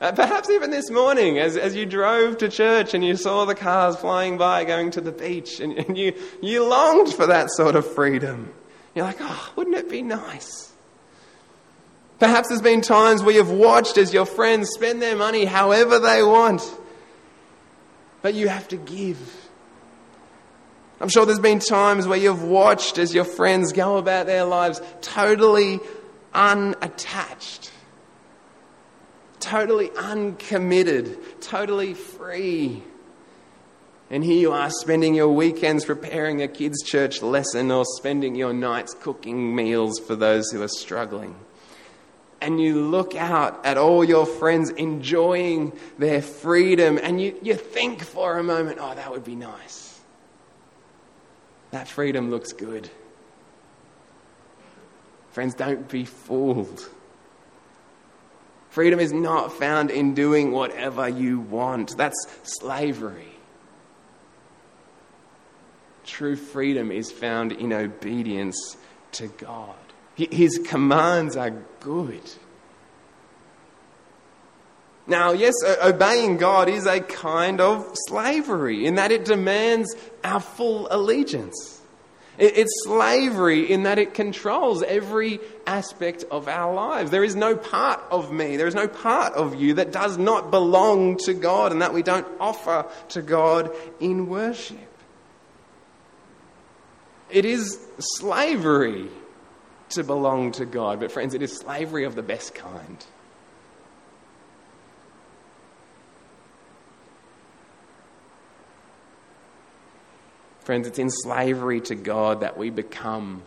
Uh, 0.01 0.13
perhaps 0.13 0.49
even 0.49 0.71
this 0.71 0.91
morning, 0.91 1.39
as, 1.39 1.57
as 1.57 1.75
you 1.75 1.85
drove 1.85 2.39
to 2.39 2.49
church 2.49 2.95
and 2.95 3.05
you 3.05 3.17
saw 3.17 3.45
the 3.45 3.55
cars 3.55 3.97
flying 3.97 4.39
by 4.39 4.65
going 4.65 4.93
to 4.93 5.01
the 5.01 5.11
beach, 5.11 5.59
and, 5.59 5.73
and 5.77 5.99
you, 5.99 6.13
you 6.41 6.65
longed 6.65 7.13
for 7.13 7.27
that 7.27 7.51
sort 7.51 7.75
of 7.75 7.85
freedom. 7.85 8.53
You're 8.95 9.05
like, 9.05 9.19
oh, 9.21 9.53
wouldn't 9.57 9.77
it 9.77 9.91
be 9.91 10.03
nice? 10.03 10.73
Perhaps 12.21 12.49
there's 12.49 12.63
been 12.63 12.81
times 12.81 13.23
where 13.23 13.35
you've 13.35 13.51
watched 13.51 13.99
as 13.99 14.13
your 14.15 14.27
friends 14.27 14.71
spend 14.71 15.03
their 15.03 15.17
money 15.17 15.45
however 15.45 15.99
they 15.99 16.23
want. 16.23 16.63
but 18.23 18.35
you 18.35 18.49
have 18.49 18.69
to 18.69 18.77
give. 18.77 19.49
I'm 21.01 21.09
sure 21.09 21.25
there's 21.25 21.39
been 21.39 21.61
times 21.61 22.07
where 22.07 22.19
you've 22.19 22.43
watched 22.43 22.99
as 22.99 23.15
your 23.15 23.25
friends 23.25 23.73
go 23.73 23.99
about 23.99 24.27
their 24.27 24.45
lives 24.45 24.81
totally 25.01 25.79
unattached, 26.35 27.71
totally 29.41 29.91
uncommitted, 29.97 31.41
totally 31.41 31.95
free. 31.95 32.83
And 34.11 34.25
here 34.25 34.39
you 34.39 34.53
are 34.53 34.71
spending 34.71 35.15
your 35.15 35.29
weekends 35.29 35.85
preparing 35.85 36.41
a 36.41 36.49
kids' 36.49 36.83
church 36.83 37.21
lesson 37.21 37.71
or 37.71 37.85
spending 37.85 38.35
your 38.35 38.55
nights 38.55 38.95
cooking 38.95 39.55
meals 39.55 39.99
for 39.99 40.17
those 40.17 40.51
who 40.51 40.63
are 40.63 40.69
struggling. 40.69 41.37
And 42.41 42.61
you 42.61 42.89
look 42.89 43.15
out 43.15 43.67
at 43.67 43.77
all 43.77 44.05
your 44.05 44.25
friends 44.25 44.71
enjoying 44.71 45.73
their 45.99 46.23
freedom 46.23 46.99
and 47.03 47.21
you, 47.21 47.37
you 47.43 47.55
think 47.55 48.03
for 48.03 48.39
a 48.39 48.43
moment, 48.43 48.79
oh, 48.81 48.95
that 48.95 49.11
would 49.11 49.25
be 49.25 49.35
nice. 49.35 50.01
That 51.73 51.89
freedom 51.89 52.31
looks 52.31 52.53
good. 52.53 52.89
Friends, 55.33 55.55
don't 55.55 55.87
be 55.89 56.05
fooled. 56.05 56.89
Freedom 58.79 59.01
is 59.01 59.13
not 59.13 59.53
found 59.53 59.91
in 59.91 60.15
doing 60.15 60.53
whatever 60.53 61.09
you 61.09 61.41
want. 61.41 61.97
That's 61.97 62.29
slavery. 62.45 63.33
True 66.05 66.37
freedom 66.37 66.93
is 66.93 67.11
found 67.11 67.51
in 67.51 67.73
obedience 67.73 68.77
to 69.15 69.27
God. 69.27 69.75
His 70.15 70.61
commands 70.65 71.37
are 71.37 71.51
good. 71.81 72.23
Now, 75.09 75.33
yes, 75.33 75.55
obeying 75.83 76.37
God 76.37 76.69
is 76.69 76.87
a 76.87 77.01
kind 77.01 77.61
of 77.61 77.85
slavery 78.07 78.87
in 78.87 78.95
that 78.95 79.11
it 79.11 79.25
demands 79.25 79.93
our 80.23 80.39
full 80.39 80.87
allegiance. 80.93 81.78
It's 82.39 82.71
slavery 82.85 83.69
in 83.69 83.83
that 83.83 83.99
it 83.99 84.15
controls 84.15 84.85
every 84.85 85.41
aspect 85.67 86.25
of 86.31 86.47
our 86.47 86.73
lives. 86.73 87.11
There 87.11 87.25
is 87.25 87.35
no 87.35 87.57
part 87.57 88.01
of 88.13 88.31
me, 88.31 88.57
there 88.57 88.69
is 88.69 88.77
no 88.77 88.87
part 88.87 89.35
of 89.35 89.61
you 89.61 89.75
that 89.75 89.91
does 89.91 90.17
not 90.17 90.53
belong 90.53 91.17
to 91.25 91.35
God 91.35 91.73
and 91.73 91.83
that 91.83 91.93
we 91.93 92.03
don't 92.03 92.29
offer 92.39 92.87
to 93.11 93.23
God 93.23 93.75
in 93.99 94.29
worship. 94.29 94.79
It 97.29 97.45
is 97.45 97.79
slavery 97.99 99.09
to 99.91 100.05
belong 100.05 100.53
to 100.53 100.65
God, 100.65 101.01
but 101.01 101.11
friends, 101.11 101.35
it 101.35 101.43
is 101.43 101.57
slavery 101.57 102.05
of 102.05 102.15
the 102.15 102.23
best 102.23 102.55
kind. 102.55 103.05
Friends, 110.69 110.87
it's 110.87 110.99
in 110.99 111.09
slavery 111.09 111.81
to 111.81 111.95
God 111.95 112.41
that 112.41 112.59
we 112.59 112.69
become 112.69 113.43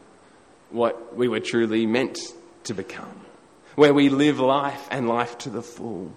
what 0.72 1.16
we 1.16 1.28
were 1.28 1.40
truly 1.40 1.86
meant 1.86 2.18
to 2.64 2.74
become, 2.74 3.22
where 3.76 3.94
we 3.94 4.10
live 4.10 4.40
life 4.40 4.88
and 4.90 5.08
life 5.08 5.38
to 5.38 5.52
the 5.52 5.62
full. 5.62 6.12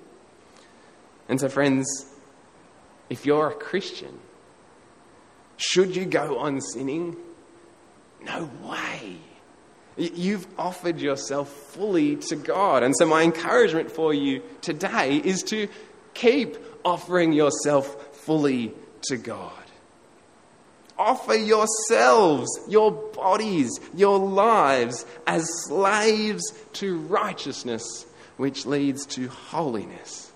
And 1.29 1.39
so, 1.39 1.51
friends, 1.51 2.07
if 3.11 3.27
you're 3.27 3.49
a 3.49 3.55
Christian, 3.55 4.19
should 5.59 5.95
you 5.95 6.07
go 6.07 6.39
on 6.39 6.63
sinning? 6.63 7.19
No 8.23 8.49
way. 8.63 9.19
You've 9.99 10.47
offered 10.59 11.01
yourself 11.01 11.51
fully 11.51 12.17
to 12.31 12.37
God. 12.37 12.83
And 12.83 12.97
so, 12.97 13.05
my 13.05 13.25
encouragement 13.25 13.91
for 13.91 14.15
you 14.15 14.43
today 14.63 15.19
is 15.19 15.43
to 15.43 15.69
keep 16.15 16.57
offering 16.83 17.35
yourself 17.35 18.17
fully 18.25 18.73
to 19.09 19.19
God. 19.19 19.64
Offer 20.99 21.35
yourselves, 21.35 22.49
your 22.69 22.93
bodies, 22.93 23.81
your 23.95 24.19
lives 24.19 25.05
as 25.27 25.49
slaves 25.65 26.43
to 26.75 26.99
righteousness, 26.99 28.07
which 28.37 28.65
leads 28.65 29.05
to 29.07 29.29
holiness. 29.29 30.31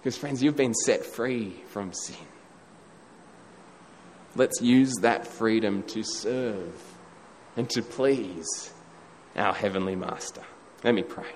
Because, 0.00 0.16
friends, 0.16 0.42
you've 0.42 0.56
been 0.56 0.74
set 0.74 1.04
free 1.04 1.56
from 1.68 1.92
sin. 1.92 2.16
Let's 4.34 4.60
use 4.60 4.94
that 5.02 5.26
freedom 5.26 5.82
to 5.84 6.02
serve 6.02 6.80
and 7.56 7.68
to 7.70 7.82
please 7.82 8.72
our 9.36 9.52
Heavenly 9.52 9.96
Master. 9.96 10.42
Let 10.84 10.94
me 10.94 11.02
pray. 11.02 11.26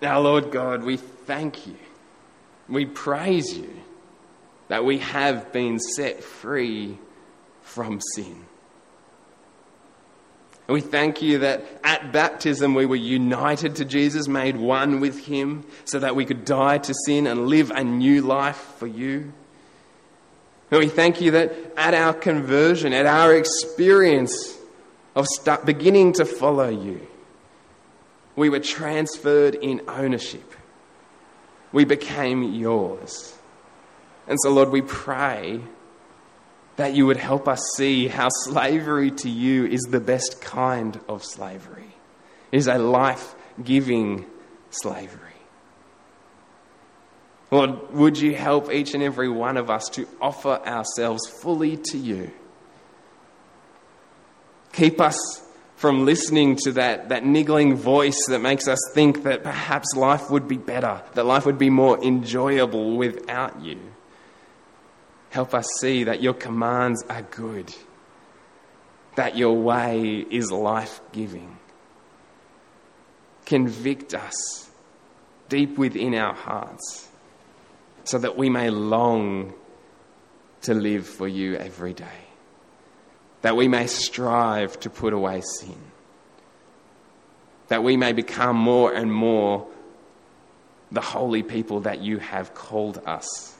Now, 0.00 0.20
Lord 0.20 0.52
God, 0.52 0.84
we 0.84 0.96
thank 0.96 1.66
you 1.66 1.76
we 2.68 2.86
praise 2.86 3.56
you 3.56 3.70
that 4.68 4.84
we 4.84 4.98
have 4.98 5.52
been 5.52 5.78
set 5.78 6.22
free 6.22 6.98
from 7.62 8.00
sin. 8.14 8.44
And 10.66 10.74
we 10.74 10.82
thank 10.82 11.22
you 11.22 11.38
that 11.38 11.64
at 11.82 12.12
baptism 12.12 12.74
we 12.74 12.84
were 12.84 12.96
united 12.96 13.76
to 13.76 13.86
Jesus, 13.86 14.28
made 14.28 14.56
one 14.56 15.00
with 15.00 15.24
him, 15.24 15.64
so 15.86 15.98
that 15.98 16.14
we 16.14 16.26
could 16.26 16.44
die 16.44 16.76
to 16.76 16.94
sin 17.06 17.26
and 17.26 17.46
live 17.48 17.70
a 17.70 17.82
new 17.82 18.20
life 18.20 18.74
for 18.76 18.86
you. 18.86 19.32
And 20.70 20.80
we 20.80 20.88
thank 20.88 21.22
you 21.22 21.30
that 21.30 21.54
at 21.78 21.94
our 21.94 22.12
conversion, 22.12 22.92
at 22.92 23.06
our 23.06 23.34
experience 23.34 24.58
of 25.16 25.26
beginning 25.64 26.12
to 26.14 26.26
follow 26.26 26.68
you, 26.68 27.00
we 28.36 28.50
were 28.50 28.60
transferred 28.60 29.54
in 29.54 29.80
ownership 29.88 30.52
we 31.72 31.84
became 31.84 32.54
yours. 32.54 33.36
And 34.26 34.38
so, 34.40 34.50
Lord, 34.50 34.70
we 34.70 34.82
pray 34.82 35.60
that 36.76 36.94
you 36.94 37.06
would 37.06 37.16
help 37.16 37.48
us 37.48 37.60
see 37.76 38.08
how 38.08 38.28
slavery 38.28 39.10
to 39.10 39.28
you 39.28 39.66
is 39.66 39.82
the 39.82 40.00
best 40.00 40.40
kind 40.40 41.00
of 41.08 41.24
slavery. 41.24 41.94
It 42.52 42.58
is 42.58 42.68
a 42.68 42.78
life 42.78 43.34
giving 43.62 44.26
slavery. 44.70 45.28
Lord, 47.50 47.92
would 47.92 48.18
you 48.18 48.34
help 48.34 48.70
each 48.70 48.94
and 48.94 49.02
every 49.02 49.28
one 49.28 49.56
of 49.56 49.70
us 49.70 49.88
to 49.90 50.06
offer 50.20 50.60
ourselves 50.66 51.26
fully 51.26 51.78
to 51.90 51.98
you? 51.98 52.30
Keep 54.72 55.00
us 55.00 55.42
from 55.78 56.04
listening 56.04 56.56
to 56.56 56.72
that, 56.72 57.08
that 57.10 57.24
niggling 57.24 57.76
voice 57.76 58.26
that 58.26 58.40
makes 58.40 58.66
us 58.66 58.80
think 58.94 59.22
that 59.22 59.44
perhaps 59.44 59.94
life 59.94 60.28
would 60.28 60.48
be 60.48 60.56
better, 60.56 61.00
that 61.14 61.24
life 61.24 61.46
would 61.46 61.56
be 61.56 61.70
more 61.70 62.02
enjoyable 62.02 62.96
without 62.96 63.62
you. 63.62 63.78
Help 65.30 65.54
us 65.54 65.64
see 65.78 66.02
that 66.02 66.20
your 66.20 66.34
commands 66.34 67.04
are 67.08 67.22
good, 67.22 67.72
that 69.14 69.36
your 69.36 69.54
way 69.54 70.26
is 70.28 70.50
life 70.50 71.00
giving. 71.12 71.56
Convict 73.46 74.14
us 74.14 74.68
deep 75.48 75.78
within 75.78 76.16
our 76.16 76.34
hearts 76.34 77.08
so 78.02 78.18
that 78.18 78.36
we 78.36 78.50
may 78.50 78.68
long 78.68 79.54
to 80.62 80.74
live 80.74 81.06
for 81.06 81.28
you 81.28 81.54
every 81.54 81.92
day 81.92 82.27
that 83.42 83.56
we 83.56 83.68
may 83.68 83.86
strive 83.86 84.78
to 84.80 84.90
put 84.90 85.12
away 85.12 85.40
sin, 85.40 85.78
that 87.68 87.82
we 87.82 87.96
may 87.96 88.12
become 88.12 88.56
more 88.56 88.92
and 88.92 89.12
more 89.12 89.66
the 90.90 91.00
holy 91.00 91.42
people 91.42 91.80
that 91.80 92.00
you 92.00 92.18
have 92.18 92.54
called 92.54 93.00
us. 93.06 93.56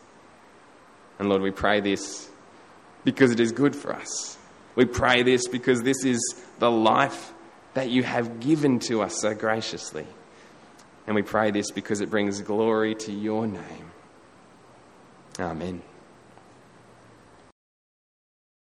And 1.19 1.29
Lord, 1.29 1.43
we 1.43 1.51
pray 1.51 1.81
this 1.81 2.29
because 3.05 3.31
it 3.31 3.41
is 3.41 3.53
good 3.53 3.77
for 3.77 3.95
us. 3.95 4.37
We 4.75 4.85
pray 4.85 5.23
this 5.23 5.49
because 5.49 5.83
this 5.83 6.05
is 6.05 6.21
the 6.59 6.71
life 6.71 7.33
that 7.75 7.91
you 7.91 8.03
have 8.03 8.41
given 8.41 8.79
to 8.81 9.03
us 9.03 9.21
so 9.21 9.35
graciously. 9.35 10.07
And 11.07 11.14
we 11.14 11.23
pray 11.23 11.51
this 11.51 11.71
because 11.71 12.01
it 12.01 12.11
brings 12.11 12.41
glory 12.43 12.95
to 12.97 13.12
your 13.12 13.47
name. 13.47 13.91
Amen. 15.38 15.83